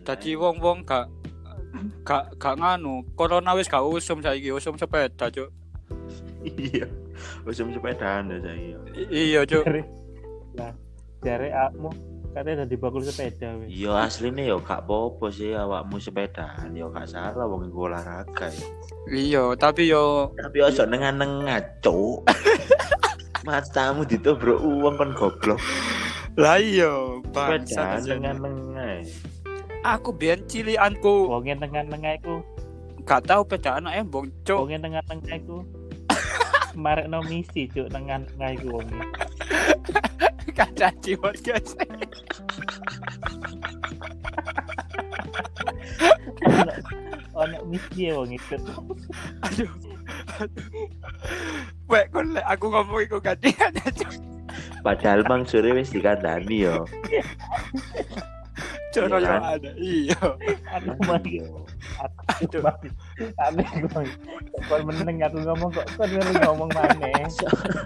Dadi 0.00 0.32
wong-wong 0.32 0.88
gak 0.88 1.12
gak 2.02 2.34
gak 2.40 2.56
nganu, 2.56 3.04
corona 3.12 3.52
wis 3.52 3.68
gak 3.68 3.84
usum 3.84 4.24
saiki 4.24 4.48
usum 4.50 4.80
sepeda, 4.80 5.28
Cuk. 5.28 5.52
Iya. 6.40 6.88
Usum 7.44 7.68
sepedaan 7.76 8.32
ya 8.32 8.38
saiki. 8.40 8.70
I- 8.96 9.10
iya, 9.36 9.40
Cuk. 9.44 9.68
nah 10.56 10.72
jare 11.22 11.52
akmu 11.54 11.92
katanya 12.30 12.62
udah 12.62 12.78
bakul 12.78 13.02
sepeda 13.02 13.58
wis 13.58 13.68
Iya 13.68 14.06
aslinya 14.06 14.42
ya 14.46 14.56
gak 14.62 14.86
apa-apa 14.86 15.26
sih 15.34 15.50
awakmu 15.50 15.98
sepedaan 15.98 16.70
ya 16.72 16.86
gak 16.86 17.10
salah 17.10 17.42
wong 17.42 17.66
iku 17.66 17.90
olahraga 17.90 18.46
ya. 18.46 18.66
Iya, 19.10 19.44
tapi 19.58 19.90
yo 19.90 20.30
Tapi 20.38 20.58
ojo 20.62 20.82
nengah-nengah, 20.86 21.58
cuk. 21.82 22.22
Matamu 23.48 24.06
ditobrok 24.06 24.60
uang 24.60 24.94
kan 24.94 25.10
goblok. 25.16 25.58
lah 26.38 26.62
iya, 26.62 27.18
bangsat. 27.34 28.06
nengah-nengah. 28.06 29.02
Aku 29.82 30.14
biyen 30.14 30.44
cilianku 30.46 31.26
wonge 31.26 31.56
tengah-tengah 31.58 32.20
iku 32.22 32.44
gak 33.02 33.26
tau 33.26 33.42
anak 33.74 34.06
embong, 34.06 34.30
Cuk. 34.46 34.68
wonge 34.68 34.78
tengah-tengah 34.78 35.34
iku 35.34 35.64
marek 36.84 37.10
no 37.10 37.24
misi 37.26 37.66
cuk 37.66 37.90
tengah-tengah 37.90 38.50
iku 38.54 38.78
wonge 38.78 39.00
Kaca 40.56 40.88
jiwa 41.04 41.30
guys. 41.44 41.76
ono 46.50 46.72
ono 47.34 47.56
misi 47.68 48.08
ya 48.08 48.18
wonge 48.18 48.38
Cuk. 48.48 48.64
Aduh. 49.46 49.72
Wek 51.90 52.06
kon 52.12 52.32
lek 52.34 52.46
aku 52.48 52.66
ngomong 52.72 53.00
iku 53.04 53.18
gantian 53.20 53.72
Cuk. 53.74 54.12
Padahal 54.80 55.22
mang 55.28 55.44
sore 55.44 55.76
wis 55.76 55.92
dikandani 55.92 56.64
yo. 56.68 56.88
Iya 57.08 57.24
koyo 59.06 59.22
kan? 59.22 59.42
ada. 59.56 59.70
Iya. 59.78 60.18
aku 60.74 61.00
mati 61.06 61.32
Aduh. 62.00 62.62
gue 63.84 64.04
kon 64.68 64.82
meneng 64.88 65.20
aku 65.20 65.38
ngomong 65.44 65.70
kok 65.72 65.86
kon 66.00 66.08
melu 66.08 66.32
ngomong 66.48 66.70
maneh 66.72 67.12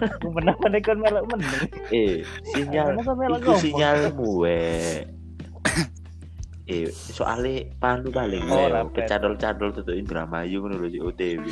aku 0.07 0.27
meneng 0.31 0.57
meneh 0.63 0.79
kon 0.79 0.99
melu 1.03 1.21
meneng 1.27 1.67
Eh, 1.91 2.23
sinyal 2.55 2.95
iku 3.39 3.53
sinyalmu 3.59 4.29
we. 4.47 4.59
Eh, 6.65 6.89
soalnya 6.89 7.69
panu 7.77 8.09
paling 8.09 8.41
Oh, 8.49 8.89
kecadol-cadol 8.89 9.69
tutup 9.69 9.93
Indramayu 9.93 10.65
ngono 10.65 10.81
lho 10.81 10.89
si 10.89 10.97
OTW. 10.97 11.45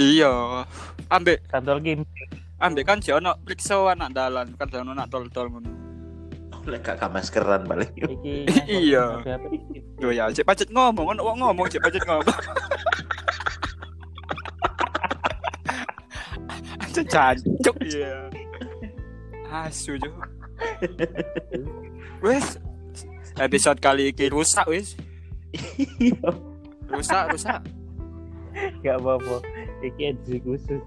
Iya. 0.00 0.64
Ambek 1.12 1.44
santol 1.52 1.84
game 1.84 2.08
ambek 2.56 2.88
kan 2.88 3.04
si 3.04 3.12
ono 3.12 3.36
periksa 3.44 3.76
anak 3.92 4.16
dalan, 4.16 4.56
kan 4.56 4.72
ono 4.80 4.96
nak 4.96 5.12
tol-tol 5.12 5.52
ngono. 5.52 5.83
Lek 6.64 6.80
gak 6.80 7.12
maskeran 7.12 7.68
iki 7.68 8.48
Iya. 8.88 9.20
Yo 10.00 10.08
ya, 10.08 10.32
cek 10.32 10.48
pacet 10.48 10.68
ngomong, 10.72 11.12
ono 11.12 11.20
wong 11.20 11.36
ngomong, 11.44 11.66
cek 11.68 11.82
pacet 11.84 12.02
ngomong. 12.08 12.32
Cek 16.94 17.10
jancuk 17.10 17.74
ya. 17.90 18.30
Asu 19.50 19.98
jo. 19.98 20.14
Wes 22.22 22.62
episode 23.34 23.82
kali 23.82 24.14
ini 24.14 24.30
rusak 24.30 24.62
wes. 24.70 24.94
Rusak, 26.86 27.34
rusak. 27.34 27.58
gak 28.86 29.02
apa-apa 29.02 29.42
iki 29.82 30.14
edisi 30.14 30.38
khusus. 30.38 30.82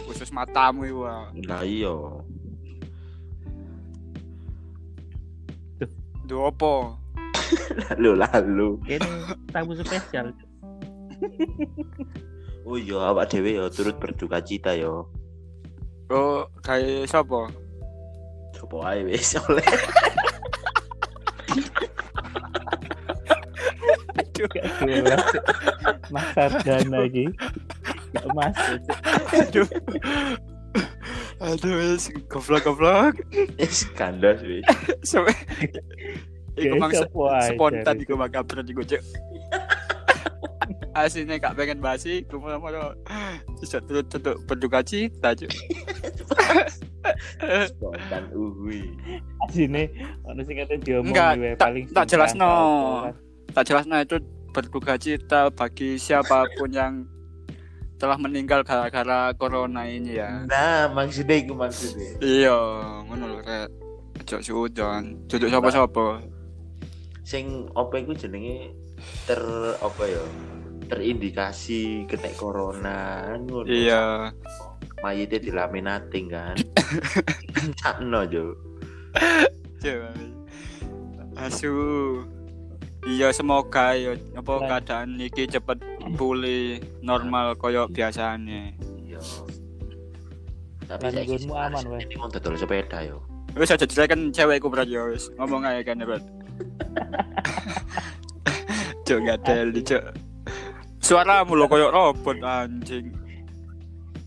Khusus 0.00 0.32
matamu 0.32 0.88
iku. 0.88 1.04
ah. 1.04 1.28
Nah 1.36 1.60
iya. 1.60 1.92
Duh 6.24 6.48
apa? 6.48 6.96
Lalu 8.00 8.10
lalu. 8.24 8.68
ini 8.88 9.10
tamu 9.52 9.76
spesial. 9.76 10.32
Oh 12.64 12.80
iya 12.80 12.96
awak 13.12 13.28
dhewe 13.28 13.60
ya 13.60 13.68
turut 13.68 14.00
berduka 14.00 14.40
cita 14.40 14.72
yo. 14.72 15.04
Oh, 16.08 16.48
kayak 16.64 17.04
sapa? 17.12 17.52
Sopo 18.56 18.80
ae 18.80 19.04
wis 19.04 19.36
oleh. 19.36 19.68
Aduh. 24.24 24.48
mas 26.08 26.24
Sardana 26.32 27.04
iki 27.04 27.28
gak 28.16 28.26
masuk. 28.32 28.80
Aduh. 29.36 29.68
Aduh, 31.44 31.72
wes 31.76 32.08
goblok-goblok. 32.32 33.20
Wis 33.60 33.84
kandas 33.92 34.40
wis. 34.40 34.64
Sampai 35.04 35.36
Iku 36.54 36.74
mang 36.78 36.92
spontan 36.94 37.94
iku 37.98 38.14
mang 38.14 38.30
kabar 38.34 38.62
iku 38.62 38.82
cek. 38.86 39.02
Aslinya 40.94 41.42
gak 41.42 41.58
pengen 41.58 41.82
bahas 41.82 42.06
iku 42.06 42.38
malah 42.38 42.58
malah 42.62 42.94
bisa 43.58 43.82
turut 43.82 44.06
turut 44.06 44.38
berduka 44.46 44.80
cita 44.86 45.34
cek. 45.34 45.50
Spontan 47.68 48.24
uhui. 48.32 48.94
sini 49.52 49.90
ono 50.24 50.40
sing 50.46 50.56
kate 50.56 50.80
diomong 50.80 51.14
paling 51.60 51.84
tak 51.92 52.06
jelas, 52.08 52.32
no. 52.32 53.10
Tak 53.52 53.70
jelas 53.70 53.84
nah 53.84 54.00
itu 54.02 54.18
berduka 54.54 54.94
cita 54.94 55.50
bagi 55.50 55.98
siapa 55.98 56.46
pun 56.56 56.70
yang 56.70 57.04
telah 57.98 58.18
meninggal 58.18 58.62
gara-gara 58.66 59.30
corona 59.34 59.86
ini 59.86 60.18
ya. 60.18 60.46
Nah, 60.46 60.90
maksudnya 60.90 61.40
iku 61.40 61.54
maksudnya. 61.54 62.18
Iya, 62.18 62.58
ngono 63.06 63.24
lho 63.30 63.38
rek. 63.42 63.68
Ojo 64.24 64.36
sudan, 64.40 65.18
duduk 65.26 65.50
sapa-sapa. 65.50 66.22
Sing 67.24 67.72
apa 67.72 68.04
iku 68.04 68.12
jenenge 68.12 68.76
ter 69.24 69.40
apa 69.80 70.02
ya? 70.04 70.24
Terindikasi 70.84 72.04
kena 72.04 72.28
corona 72.36 73.32
ngono. 73.40 73.64
Iya. 73.64 74.28
Mayite 75.00 75.40
dilaminating 75.40 76.28
kan. 76.28 76.56
Sakno 77.80 78.28
jo. 78.28 78.52
Coba. 79.80 80.12
Asu. 81.40 81.72
Iya 83.04 83.36
semoga 83.36 83.92
ya 83.92 84.16
apa 84.32 84.52
Lah. 84.64 84.80
keadaan 84.80 85.20
iki 85.20 85.44
cepet 85.44 85.76
pulih 86.16 86.80
normal 87.04 87.52
koyo 87.56 87.84
biasanya. 87.88 88.72
Iya. 89.04 89.20
Tapi 90.88 91.12
saiki 91.12 91.48
nggonmu 91.48 91.54
aman, 91.56 91.84
weh. 91.96 92.00
Ini 92.00 92.16
mau 92.16 92.28
dodol 92.28 92.56
sepeda 92.56 93.04
yo. 93.04 93.20
Wis 93.56 93.72
aja 93.72 93.84
kan 94.08 94.32
cewekku 94.32 94.68
bro 94.72 94.84
ya 94.88 95.04
wis. 95.08 95.28
Ngomong 95.36 95.64
aja 95.68 95.80
kan 95.84 96.00
ya, 96.00 96.16
Cuk 99.04 99.18
gak 99.20 99.38
teli, 99.44 99.80
Cuk. 99.84 100.04
Suaramu 101.04 101.52
lo 101.54 101.68
koyo 101.68 101.92
robot 101.92 102.40
anjing. 102.40 103.12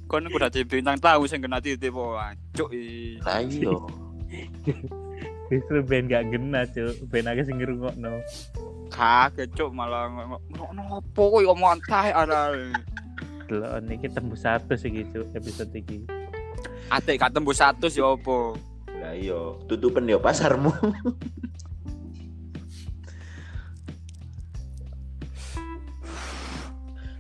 Kon 0.06 0.30
aku 0.30 0.38
dadi 0.40 0.62
bintang 0.63 1.02
tamu 1.02 1.26
sing 1.26 1.42
kena 1.42 1.58
titip 1.58 1.98
wae. 1.98 2.38
Cuk. 2.54 2.70
i. 2.72 3.18
Lah 3.26 3.42
iya. 3.42 3.74
justru 5.48 5.80
ben 5.84 6.12
gak 6.12 6.28
gena 6.30 6.68
Cuk 6.68 6.94
ben 7.08 7.28
akeh 7.28 7.48
sing 7.48 7.58
ngrungokno 7.58 8.20
Kaget 8.92 9.52
cuk 9.56 9.72
malah 9.76 10.08
ngono 10.12 11.04
opo 11.04 11.40
koyo 11.40 11.52
omongan 11.52 11.80
tae 11.88 12.12
arek. 12.12 12.76
delok 13.48 13.80
iki 13.88 14.12
tembus 14.12 14.44
satu 14.44 14.76
sih 14.76 14.92
gitu 14.92 15.24
episode 15.32 15.72
iki 15.72 16.04
Ate 16.88 17.20
gak 17.20 17.36
tembus 17.36 17.60
100 17.60 17.84
ya 18.00 18.16
opo? 18.16 18.56
Lah 18.96 19.12
iya, 19.12 19.36
tutupen 19.68 20.08
yo 20.08 20.24
pasarmu. 20.24 20.72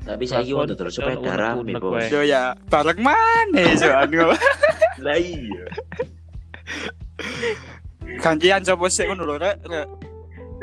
Tapi 0.07 0.23
saya 0.23 0.47
mau 0.55 0.63
terus 0.63 0.95
sepeda 0.95 1.35
rame, 1.35 1.67
unek-unek 1.67 1.83
Bos. 1.83 2.07
Yo 2.07 2.23
ya, 2.23 2.55
bareng 2.71 2.99
mana 3.03 3.63
so 3.75 3.91
anu. 3.91 4.31
Lah 5.03 5.17
iya. 5.19 5.63
Gantian 8.23 8.63
sapa 8.63 8.87
sik 8.87 9.11
ngono 9.11 9.27
lho 9.27 9.35
rek. 9.35 9.59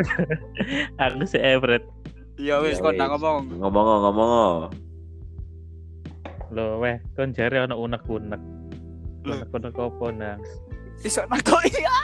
Aku 1.04 1.28
si 1.28 1.36
Everett. 1.36 1.84
Ya 2.40 2.58
wis 2.64 2.80
Ya 2.80 2.88
kon 2.88 2.96
ngomong. 2.96 3.40
Ngomong 3.60 3.86
ngomong. 4.08 4.58
Loh, 6.54 6.80
weh, 6.80 6.96
kon 7.12 7.36
jare 7.36 7.68
ono 7.68 7.76
unek-unek. 7.76 8.40
Unek-unek 9.28 9.76
opo 9.76 10.08
nang? 10.08 10.40
Iso 11.04 11.20
nakoki 11.28 11.84
ya. 11.84 11.96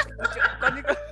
Kon 0.60 0.76
iku. 0.76 1.09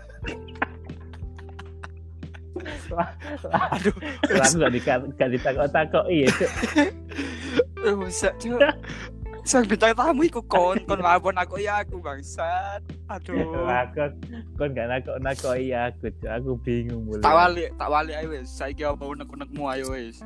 Aduh, 3.75 3.95
aku 4.25 4.55
gak 4.61 4.73
dika- 4.73 5.09
gak 5.17 5.31
ditakok-takok 5.35 6.05
iya, 6.09 6.27
Cuk. 6.33 6.51
rusak 7.85 8.35
cuk. 8.41 8.61
Sang 9.49 9.65
bintang 9.65 9.97
tamu 9.97 10.29
iku 10.29 10.45
kon, 10.45 10.77
kon 10.85 11.01
lapor 11.01 11.33
aku 11.33 11.57
ya 11.57 11.81
aku 11.81 12.05
bangsat. 12.05 12.85
Aduh. 13.09 13.65
Lah 13.65 13.89
kon 14.61 14.77
gak 14.77 14.89
nakok-nakok 14.93 15.55
iya 15.57 15.89
aku, 15.89 16.13
Cuk. 16.21 16.29
Aku 16.29 16.51
bingung 16.61 17.09
mulai. 17.09 17.25
Tak 17.25 17.33
wali, 17.33 17.65
tak 17.73 17.89
wali 17.89 18.13
ae 18.13 18.27
wis. 18.29 18.49
Saiki 18.53 18.85
apa 18.85 19.05
unek-unekmu 19.09 19.63
ayo 19.73 19.97
wis. 19.97 20.21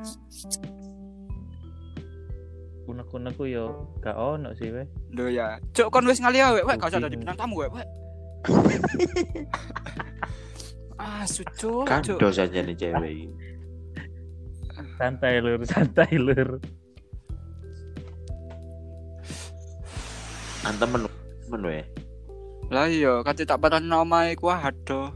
Unek-unekku 2.91 3.47
yo 3.47 3.87
gak 4.03 4.19
ono 4.19 4.51
sih, 4.59 4.75
weh. 4.75 4.87
Lho 5.15 5.31
ya. 5.31 5.63
Cuk 5.71 5.95
kon 5.95 6.03
wis 6.11 6.19
ngali 6.19 6.43
ae, 6.43 6.59
wek 6.67 6.83
gak 6.83 6.91
usah 6.91 6.99
dadi 6.99 7.15
bintang 7.15 7.39
tamu 7.39 7.63
wek. 7.63 7.71
ah, 11.03 11.25
sucuk, 11.27 11.83
cuk. 11.83 12.19
Kado 12.19 12.29
saja 12.31 12.63
nih 12.63 12.79
cewek. 12.79 13.27
Santai 14.97 15.43
lur, 15.43 15.61
santai 15.73 16.15
lur. 16.15 16.63
Antem 20.63 20.89
men 20.95 21.03
men 21.51 21.63
we. 21.67 21.81
Lah 22.71 22.87
iya, 22.87 23.21
kate 23.21 23.43
tak 23.45 23.59
paran 23.61 23.91
omahe 23.91 24.39
ku 24.39 24.49
adoh. 24.49 25.11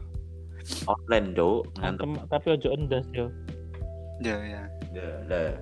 Online, 0.83 1.31
Dok. 1.31 1.79
Ngantem. 1.79 2.19
Antem 2.19 2.27
tapi 2.27 2.47
ojo 2.53 2.67
endas 2.75 3.07
yo. 3.15 3.31
Ya 4.19 4.35
ya. 4.43 4.63
Lah. 5.31 5.55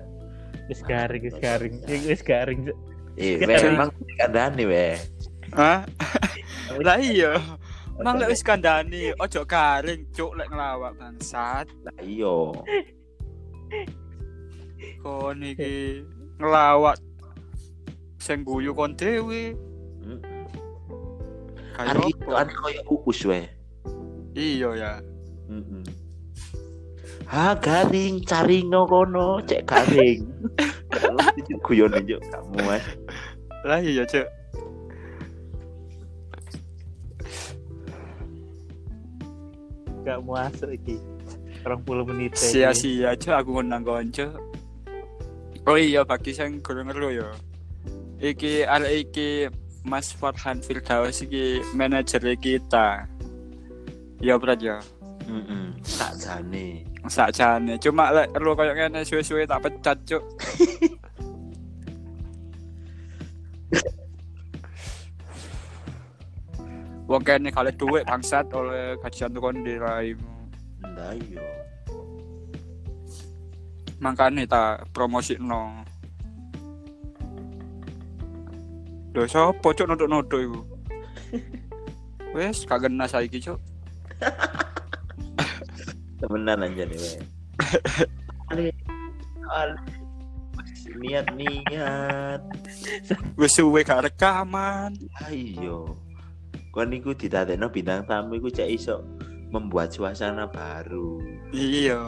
Wis 0.66 0.82
garing, 0.82 1.22
wis 1.22 1.38
garing. 1.38 1.78
Iki 1.86 2.06
Wis 2.10 2.22
garing. 2.26 2.66
Cuk. 2.66 2.78
Eh, 3.16 3.38
Kita 3.40 3.46
we 3.48 3.54
harus- 3.54 3.70
emang 3.70 3.90
kandani 4.18 4.64
we. 4.66 4.86
Hah? 5.54 5.86
Lah 6.86 6.98
iya. 6.98 7.38
Mang 7.96 8.20
lek 8.20 8.28
wis 8.28 8.44
kandhani, 8.44 9.16
ojo 9.16 9.40
garing 9.48 10.04
cuk 10.12 10.36
lek 10.36 10.52
ngelawak 10.52 10.92
bangsat. 11.00 11.64
Lah 11.80 11.96
iya. 12.04 12.36
Kon 15.00 15.40
iki 15.40 16.04
ngelawak 16.36 17.00
sing 18.20 18.44
guyu 18.44 18.76
kon 18.76 18.92
dhewe. 18.92 19.56
Kayak 21.76 22.08
itu 22.08 22.30
ana 22.36 22.52
koyo 22.52 22.80
uus 22.88 23.20
we. 23.24 23.48
Iya 24.36 24.70
ya. 24.76 24.92
Mm-mm. 25.48 25.84
Ha 27.32 27.56
garing 27.56 28.20
caringo 28.28 28.84
kono 28.84 29.40
cek 29.40 29.64
garing. 29.64 30.20
Guyon 31.64 31.96
aja 31.96 32.16
kamu 32.20 32.60
mas. 32.60 32.84
Lah 33.64 33.80
iya 33.80 34.04
cuk. 34.04 34.28
Gak 40.06 40.22
masuk 40.22 40.70
iki. 40.70 41.02
20 41.66 41.82
menit. 42.14 42.38
Sia-sia 42.38 43.18
cuk 43.18 43.34
aku 43.34 43.58
ngundang 43.58 43.82
konco. 43.82 44.38
Oh 45.66 45.74
iya 45.74 46.06
bagi 46.06 46.30
sing 46.30 46.62
kurang 46.62 46.86
ngeru 46.86 47.10
ya. 47.10 47.28
Iki 48.22 48.62
arek 48.62 49.10
iki 49.10 49.50
Mas 49.82 50.14
Farhan 50.14 50.62
Firdaus 50.62 51.26
iki 51.26 51.58
manajer 51.74 52.22
kita. 52.38 53.10
Ya 54.22 54.38
berat 54.38 54.62
ya. 54.62 54.78
Mm 55.26 55.74
Tak 55.82 56.22
jane. 56.22 56.86
Sakjane 57.10 57.74
cuma 57.82 58.14
lek 58.14 58.30
lu 58.38 58.54
koyo 58.54 58.78
ngene 58.78 59.02
suwe-suwe 59.02 59.42
tak 59.42 59.66
pecat 59.66 59.98
cuk. 60.06 60.22
Wong 67.06 67.22
kene 67.22 67.54
kale 67.54 67.70
duit 67.70 68.02
bangsat 68.02 68.50
oleh 68.50 68.98
gajian 68.98 69.30
tukon 69.30 69.62
di 69.62 69.78
raimu. 69.78 70.34
Lah 70.82 71.14
iya. 71.14 71.46
Makane 74.02 74.42
tak 74.42 74.90
promosikno. 74.90 75.86
Lho 79.14 79.22
sapa 79.30 79.68
cuk 79.72 79.86
nodok-nodok 79.86 80.40
iku? 80.42 80.60
Wes 82.36 82.66
gak 82.66 82.84
kena 82.84 83.06
saiki 83.06 83.38
cuk. 83.38 83.56
Temenan 86.20 86.66
aja 86.66 86.84
nih 86.84 86.98
we. 86.98 87.12
Ale. 88.50 88.68
Ale. 89.54 89.78
Niat 91.00 91.26
niat. 91.38 92.42
Wes 93.38 93.54
suwe 93.54 93.86
gak 93.86 94.10
rekaman. 94.10 94.92
Ayo. 95.22 96.05
Kon 96.76 96.92
iku 96.92 97.16
didadekno 97.16 97.72
bintang 97.72 98.04
tamu 98.04 98.36
iku 98.36 98.52
cek 98.52 98.68
iso 98.68 99.00
membuat 99.48 99.96
suasana 99.96 100.44
baru. 100.44 101.24
Iya. 101.48 102.04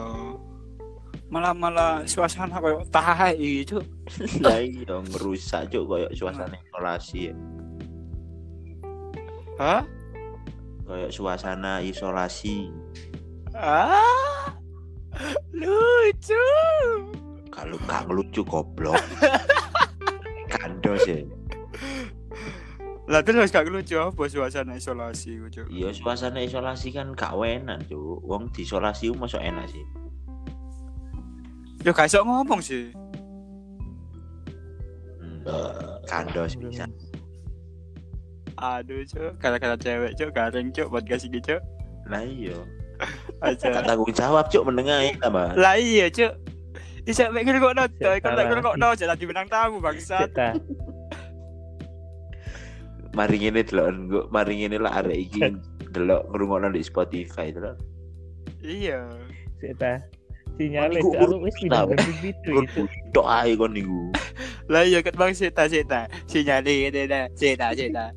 Malah 1.33 1.57
malah 1.57 2.05
suasana 2.05 2.61
koyo 2.61 2.85
tai 2.93 3.65
cuk. 3.65 3.81
Lah 4.45 4.61
iya 4.61 5.01
ngerusak 5.09 5.73
cuk 5.73 5.89
koyo 5.89 6.07
suasana 6.13 6.53
isolasi. 6.53 7.33
Hah? 9.57 9.81
Koyo 10.85 11.09
suasana 11.09 11.81
isolasi. 11.81 12.69
Ah. 13.57 14.53
Lucu. 15.49 16.45
Kalau 17.49 17.77
gak 17.89 18.05
lucu 18.05 18.45
goblok. 18.45 19.01
Kandos 20.53 21.09
ya. 21.09 21.25
Lah 23.09 23.25
terus 23.25 23.49
gak 23.49 23.65
lucu 23.65 23.97
apa 23.97 24.21
suasana 24.29 24.77
isolasi 24.77 25.41
cuk. 25.49 25.65
Iya 25.73 25.89
suasana 25.97 26.45
isolasi 26.45 26.93
kan 26.93 27.17
gak 27.17 27.33
enak 27.33 27.89
cuk. 27.89 28.21
Wong 28.21 28.53
diisolasi 28.53 29.09
masuk 29.17 29.41
enak 29.41 29.65
sih. 29.65 29.81
Yo 31.81 31.89
gak 31.89 32.05
iso 32.05 32.21
ngomong 32.21 32.61
sih. 32.61 32.93
Hmm. 35.17 35.41
Kandos 36.05 36.53
bisa. 36.53 36.85
Aduh 38.61 39.01
cuk, 39.09 39.41
kata-kata 39.41 39.75
cewek 39.81 40.13
cuk, 40.13 40.29
garing 40.29 40.69
cuk, 40.69 40.93
buat 40.93 41.01
kasih 41.09 41.33
gitu. 41.33 41.57
Lah 42.05 42.21
iya. 42.21 42.61
Aja. 43.41 43.81
Tanggung 43.89 44.13
jawab 44.13 44.53
cuk 44.53 44.69
menengahi 44.69 45.17
tambah. 45.17 45.57
Lah 45.57 45.81
iya 45.81 46.13
cuk. 46.13 46.37
Isa 47.09 47.33
mek 47.33 47.41
ngerokok 47.41 47.73
no, 47.73 47.89
coy. 47.89 48.21
Kan 48.21 48.37
Salah. 48.37 48.37
lek 48.37 48.45
ngerokok 48.53 48.75
no, 48.77 48.93
jadi 48.93 49.25
menang 49.25 49.49
tamu 49.49 49.81
bangsat. 49.81 50.29
Mari 53.17 53.35
ngene 53.41 53.61
delok 53.65 53.87
engko 53.89 54.21
mari 54.29 54.53
ngene 54.61 54.77
lah 54.77 55.01
arek 55.01 55.17
iki 55.17 55.41
delok 55.93 56.29
ngrungokno 56.29 56.73
di 56.73 56.85
Spotify 56.85 57.49
delok. 57.49 57.77
Iya. 58.59 59.07
kita 59.59 59.99
sinyal 60.55 60.91
Kon 60.91 60.99
iku 60.99 61.09
Cuk. 61.11 61.19
aku 61.19 61.35
wis 61.43 61.55
pindah 61.59 61.83
urut 61.87 61.99
ke 61.99 62.27
itu 62.31 62.83
tok 63.15 63.27
ae 63.27 63.51
kon 63.55 63.71
niku. 63.71 64.11
Lah 64.71 64.83
iya 64.85 64.99
ket 65.01 65.15
bang 65.17 65.33
sita. 65.33 65.65
Sinyali 66.29 66.91
ini 66.91 67.09
dah, 67.09 67.25
sita 67.33 67.73
sita. 67.73 68.13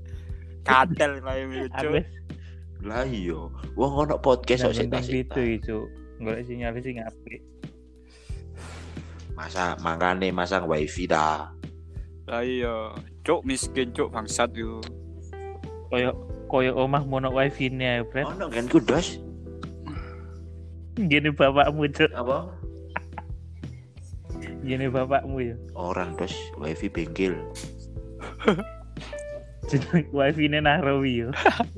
Katel 0.66 1.22
main 1.22 1.48
Aku 1.78 1.96
lucu. 1.96 2.04
Lah 2.82 3.06
iya. 3.06 3.40
Wong 3.78 3.92
ono 4.06 4.18
podcast 4.18 4.68
kok 4.68 4.74
pindah 4.76 5.02
sik 5.02 5.30
itu 5.30 5.42
itu. 5.62 5.78
Golek 6.20 6.44
sinyal 6.46 6.76
sing 6.82 7.00
apik. 7.00 7.40
Masa 9.32 9.78
makane 9.80 10.28
masang 10.34 10.68
wifi 10.68 11.08
dah. 11.08 11.50
Lah 12.28 12.42
iya. 12.44 12.92
Cuk 13.22 13.46
miskin 13.46 13.94
cuk 13.94 14.10
bangsat 14.10 14.50
yo. 14.58 14.82
Koyo 15.86 16.10
koyo 16.50 16.74
omah 16.74 17.06
mono 17.06 17.30
wifi 17.30 17.70
ne, 17.70 18.02
Bret. 18.02 18.26
Ono 18.26 18.50
kan 18.50 18.66
kudos. 18.66 19.22
Gini 20.98 21.30
bapakmu, 21.30 21.86
Cuk. 21.94 22.10
Apa? 22.12 22.50
Gini 24.66 24.90
bapakmu 24.90 25.38
ya. 25.38 25.56
Orang 25.78 26.18
dos 26.18 26.34
wifi 26.58 26.90
bengkel. 26.90 27.38
Jeneng 29.70 30.04
wifi 30.10 30.50
ne 30.50 30.58
Nahrawi 30.58 31.22
ya. 31.22 31.28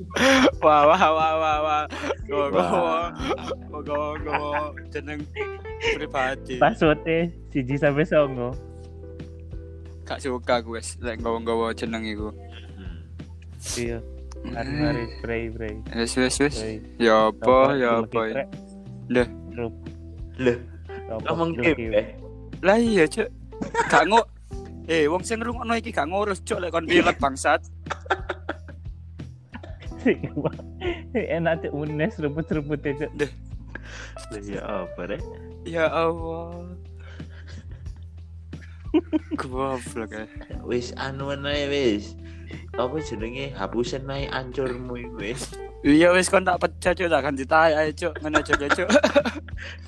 Wah 0.65 0.89
wah 0.89 0.97
wah 1.13 1.33
wah 1.37 1.57
wah. 1.61 1.83
Go 2.25 2.49
go 2.49 2.57
Wah. 2.57 3.13
go 3.69 3.79
go 3.85 3.99
go. 4.17 4.37
Jeneng 4.89 5.21
pribadi. 5.93 6.57
Passwordnya 6.57 7.29
siji 7.53 7.77
sampai 7.77 8.09
songo. 8.09 8.57
Gak 10.05 10.21
suka 10.21 10.61
gue 10.61 10.79
lek 11.01 11.17
nggawa-nggawa 11.19 11.73
jeneng 11.73 12.05
iku. 12.05 12.29
Iya. 13.75 13.99
Mari-mari 14.45 15.09
spray 15.17 15.43
spray. 15.49 15.75
Wis 15.97 16.13
wis 16.13 16.37
wis. 16.37 16.55
spray. 16.61 16.77
Ya 17.01 17.33
apa 17.33 17.73
ya 17.73 18.05
apa. 18.05 18.45
Loh, 19.09 19.27
Coba 21.05 21.21
ngomong 21.31 21.49
eh. 21.65 22.17
Lah 22.61 22.77
iya, 22.77 23.05
Cuk. 23.05 23.29
Gak 23.89 24.05
ngo 24.09 24.21
Eh, 24.85 25.09
wong 25.09 25.25
sing 25.25 25.41
ngrungokno 25.41 25.73
iki 25.81 25.89
gak 25.89 26.05
ngurus, 26.13 26.45
Cuk, 26.45 26.61
lek 26.61 26.69
kon 26.69 26.85
pilek 26.85 27.17
bangsat. 27.17 27.65
Enak 31.17 31.65
cek 31.65 31.73
unes 31.73 32.13
rebut-rebut 32.21 32.77
cek. 32.85 33.09
Lah 34.29 34.41
ya 34.45 34.61
apa 34.85 35.01
rek? 35.09 35.21
Ya 35.65 35.89
Allah. 35.89 36.64
Goblok 39.39 40.11
ya. 40.11 40.25
Wis 40.63 40.93
anu 40.97 41.33
ae 41.33 41.65
wis. 41.67 42.15
Apa 42.75 42.99
jenenge 43.01 43.53
hapusen 43.55 44.09
ae 44.09 44.27
ancurmu 44.29 44.95
wis. 45.17 45.55
Iya 45.85 46.13
wis 46.15 46.31
kon 46.31 46.47
tak 46.47 46.61
pecah 46.61 46.93
cuk 46.97 47.09
tak 47.11 47.21
ganti 47.21 47.45
tae 47.45 47.71
ae 47.75 47.89
cuk 47.93 48.13
ngono 48.21 48.41
cuk 48.41 48.57
cuk. 48.73 48.89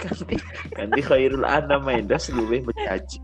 Ganti 0.02 0.36
ganti 0.74 1.02
khairul 1.04 1.46
anam 1.46 1.90
endas 1.90 2.30
luwih 2.30 2.62
mencaci. 2.64 3.20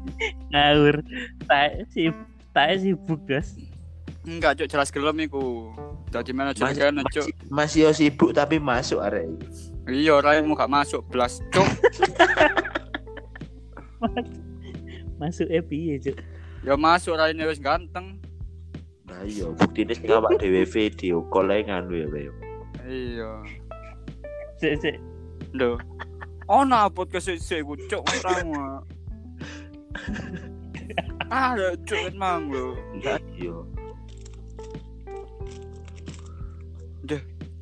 Ngawur. 0.51 1.01
Tak 1.45 1.85
sib 1.93 2.15
tak 2.53 2.81
sibuk 2.81 3.21
guys. 3.29 3.53
Enggak 4.23 4.63
cuk 4.63 4.69
jelas 4.71 4.89
gelem 4.89 5.27
iku. 5.27 5.69
Dadi 6.13 6.29
manajer 6.29 6.69
Mas, 6.69 6.77
kene 6.77 7.01
cuk. 7.09 7.25
masih, 7.49 7.89
yo 7.89 7.91
sibuk 7.91 8.37
tapi 8.37 8.61
masuk 8.61 9.01
arek. 9.01 9.25
Iya 9.89 10.21
raimu 10.21 10.55
gak 10.55 10.71
masuk 10.71 11.03
belas 11.09 11.41
cuk. 11.51 11.65
Masuk 15.19 15.47
e 15.47 15.59
piye 15.61 15.95
cek. 15.99 16.17
Ya 16.63 16.73
masuk 16.75 17.15
raine 17.15 17.43
wis 17.45 17.59
ganteng. 17.59 18.17
Nah 19.03 19.21
iya, 19.23 19.45
buktine 19.51 19.93
sing 19.93 20.09
awak 20.09 20.39
dhewe 20.39 20.63
video 20.63 21.21
call 21.29 21.51
ae 21.51 21.61
nganu 21.63 21.93
ya, 21.93 22.07
Bayo. 22.09 22.31
Iya. 22.83 23.29
Cek 24.57 24.73
cek. 24.79 24.95
Lho. 25.53 25.77
Ono 26.49 26.89
podcast 26.89 27.29
sik 27.39 27.63
iku 27.63 27.73
cuk 27.87 28.03
utamu. 28.03 28.55
Ah, 31.33 31.57
lho, 31.57 31.73
cuk 31.81 31.97
emang 32.13 32.45
lho. 32.53 32.77
Nah 33.01 33.17
iya. 33.33 33.55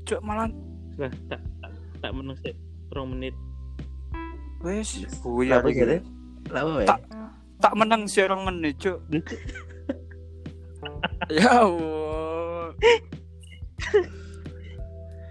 Cuk 0.03 0.19
malah 0.23 0.51
Lah 0.99 1.07
tak 1.31 1.39
tak, 1.63 1.71
tak 2.03 2.11
meneng 2.11 2.35
sik 2.43 2.51
2 2.91 3.07
menit. 3.07 3.31
wis 4.61 5.01
buyar 5.23 5.63
Apa 5.63 5.71
iki. 5.71 5.79
kira? 5.79 5.97
Lama 6.51 6.83
wae. 6.83 6.87
Tak- 7.61 7.77
menang 7.77 8.05
sih 8.05 8.25
orang 8.25 8.41
menit 8.43 8.77
cuk. 8.77 8.99
Ya 11.29 11.61
Allah. 11.61 12.73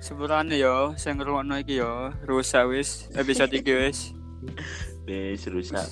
Sebenarnya 0.00 0.56
yo, 0.56 0.76
saya 0.94 1.12
ngerungokno 1.12 1.60
iki 1.60 1.76
yo, 1.76 2.14
rusak 2.24 2.70
wis, 2.70 3.10
episode 3.12 3.52
iki 3.52 3.68
wis. 3.70 4.14
Wis 5.04 5.42
rusak. 5.44 5.84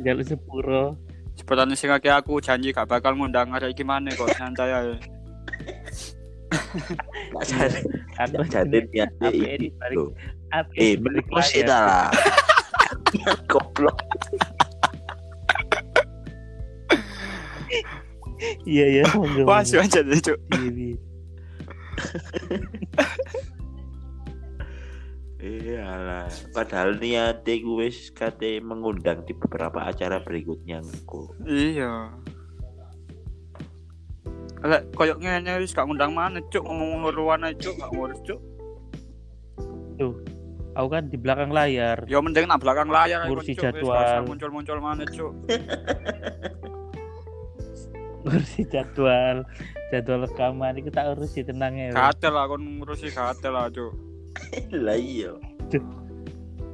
Jaluk 0.00 0.24
sepuro. 0.24 0.96
Sebenarnya 1.34 1.74
sing 1.74 1.90
aku 1.90 2.38
janji 2.38 2.70
gak 2.70 2.86
bakal 2.86 3.12
ngundang 3.12 3.50
arek 3.50 3.74
iki 3.74 3.82
maneh 3.82 4.14
kok 4.14 4.30
santai 4.32 4.70
ae. 4.70 4.94
Jane. 7.42 7.78
Aku 8.16 8.34
Apa 8.38 9.28
iki. 9.28 9.46
ini 9.48 9.68
balik- 9.72 10.14
Eh, 10.74 10.94
balik 10.96 11.24
menurut 11.26 11.44
sih 11.44 11.60
layar? 11.60 11.68
lah. 11.68 12.08
Goblok. 13.50 13.96
Iya 18.66 18.86
iya. 19.00 19.04
monggo, 19.18 19.42
Wah, 19.46 19.62
monggo. 19.62 19.78
aja 19.82 20.00
deh 20.02 20.20
cuk. 20.20 20.38
Iya, 20.50 20.70
iya. 20.70 20.96
Iyalah, 25.42 26.30
padahal 26.54 27.02
niate 27.02 27.58
ku 27.66 27.82
wis 27.82 28.14
kate 28.14 28.62
mengundang 28.62 29.26
di 29.26 29.34
beberapa 29.34 29.90
acara 29.90 30.22
berikutnya 30.22 30.78
engko. 30.78 31.34
Iya. 31.42 32.14
Lek 34.62 34.94
koyo 34.94 35.18
ngene 35.18 35.58
wis 35.58 35.74
gak 35.74 35.90
ngundang 35.90 36.14
maneh 36.14 36.46
cuk, 36.46 36.62
ngomong 36.62 37.02
nguruan 37.02 37.42
ae 37.42 37.58
cuk, 37.58 37.74
gak 37.74 37.90
ngurus 37.90 38.22
cuk. 38.22 38.38
Aku 40.78 40.88
kan 40.88 41.10
di 41.10 41.18
belakang 41.18 41.50
layar. 41.50 42.06
Ya 42.06 42.22
mending 42.22 42.46
nak 42.46 42.62
belakang 42.62 42.86
layar 42.86 43.26
ae, 43.26 43.28
Ngurusi 43.28 43.58
Cuk, 43.58 43.74
wis 43.76 43.82
jadwal. 43.82 44.22
muncul-muncul 44.24 44.78
maneh 44.78 45.10
cuk. 45.10 45.34
Ngurusi 48.22 48.62
jadwal, 48.70 49.42
jadwal 49.90 50.26
rekaman 50.30 50.78
itu 50.78 50.94
tak 50.94 51.18
urusi 51.18 51.42
tenang 51.42 51.74
ya. 51.74 51.90
Gatel 51.90 52.32
lah 52.34 52.46
kon 52.46 52.62
ngurusi 52.78 53.10
gatel 53.10 53.52
lah 53.52 53.66
cuk. 53.66 53.92
Lah 54.70 54.94
iya. 54.94 55.34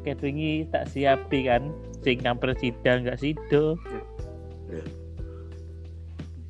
Kayak 0.04 0.20
wingi 0.20 0.68
tak 0.68 0.92
siapi 0.92 1.48
kan, 1.48 1.72
sing 2.04 2.20
ngamper 2.20 2.52
sidang 2.61 3.08
gak 3.08 3.18
sido. 3.18 3.80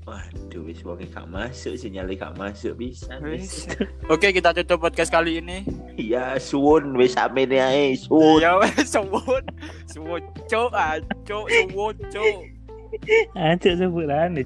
Waduh, 0.09 0.65
wis 0.65 0.81
wong 0.89 1.05
gak 1.13 1.29
masuk, 1.29 1.77
sinyalnya 1.77 2.17
gak 2.17 2.35
masuk 2.41 2.81
bisa. 2.81 3.21
Wis. 3.21 3.69
Oke, 4.09 4.33
kita 4.33 4.57
tutup 4.57 4.81
podcast 4.81 5.13
kali 5.13 5.39
ini. 5.39 5.69
Ya 6.01 6.41
suwun 6.41 6.97
wis 6.97 7.13
samene 7.13 7.61
ae, 7.61 7.93
suwun. 7.93 8.41
Ya 8.41 8.57
wes 8.57 8.89
suwun. 8.89 9.45
Suwun 9.85 10.23
cuk, 10.49 10.73
ah, 10.73 10.97
cuk, 11.29 11.45
suwun 11.53 11.97
cuk. 12.09 12.37
Aja 13.37 13.71
sebulan 13.77 14.41